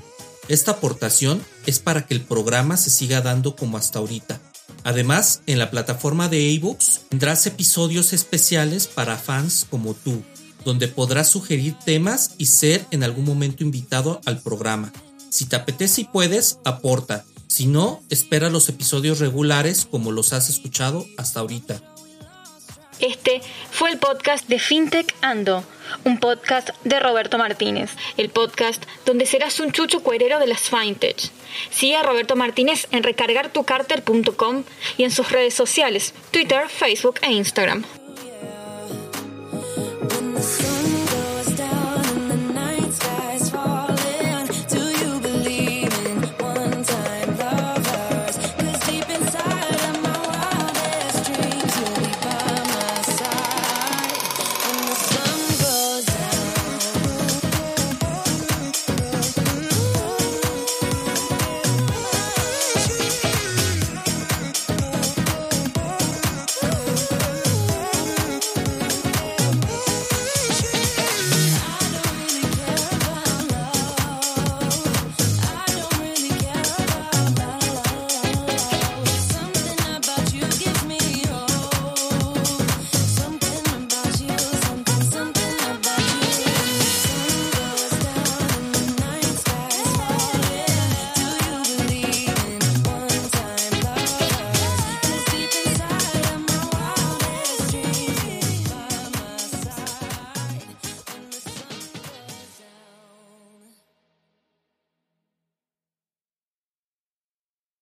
Esta 0.49 0.73
aportación 0.73 1.41
es 1.67 1.79
para 1.79 2.05
que 2.05 2.15
el 2.15 2.23
programa 2.23 2.77
se 2.77 2.91
siga 2.91 3.21
dando 3.21 3.55
como 3.55 3.79
hasta 3.79 4.01
ahorita. 4.01 4.41
Además, 4.83 5.43
en 5.47 5.61
la 5.61 5.71
plataforma 5.71 6.29
de 6.29 6.53
ebooks 6.53 7.03
tendrás 7.11 7.47
episodios 7.47 8.13
especiales 8.13 8.89
para 8.89 9.17
fans 9.17 9.69
como 9.71 9.95
tú, 9.95 10.25
donde 10.65 10.89
podrás 10.89 11.29
sugerir 11.29 11.77
temas 11.85 12.33
y 12.37 12.47
ser 12.47 12.85
en 12.91 13.05
algún 13.05 13.27
momento 13.27 13.63
invitado 13.63 14.21
al 14.25 14.41
programa. 14.41 14.93
Si 15.29 15.45
te 15.45 15.55
apetece 15.55 16.01
y 16.01 16.05
puedes, 16.07 16.59
aporta. 16.65 17.25
Si 17.47 17.69
no, 17.69 18.03
espera 18.11 18.51
los 18.51 18.69
episodios 18.69 19.21
regulares 19.21 19.87
como 19.89 20.11
los 20.11 20.33
has 20.33 20.49
escuchado 20.51 21.07
hasta 21.19 21.39
ahorita. 21.39 21.90
Este 23.01 23.41
fue 23.71 23.91
el 23.91 23.99
podcast 23.99 24.47
de 24.49 24.59
FinTech 24.59 25.15
Ando, 25.23 25.65
un 26.05 26.19
podcast 26.19 26.71
de 26.85 27.01
Roberto 27.01 27.39
Martínez, 27.39 27.91
el 28.17 28.29
podcast 28.29 28.85
donde 29.07 29.27
serás 29.27 29.59
un 29.61 29.73
chucho 29.73 30.03
cuerero 30.03 30.39
de 30.39 30.47
las 30.47 30.69
FinTech. 30.69 31.31
Sigue 31.71 31.97
a 31.97 32.03
Roberto 32.03 32.37
Martínez 32.37 32.87
en 32.91 33.03
recargartucarter.com 33.03 34.65
y 34.99 35.05
en 35.05 35.11
sus 35.11 35.31
redes 35.33 35.55
sociales, 35.55 36.15
Twitter, 36.31 36.69
Facebook 36.69 37.19
e 37.23 37.33
Instagram. 37.33 37.85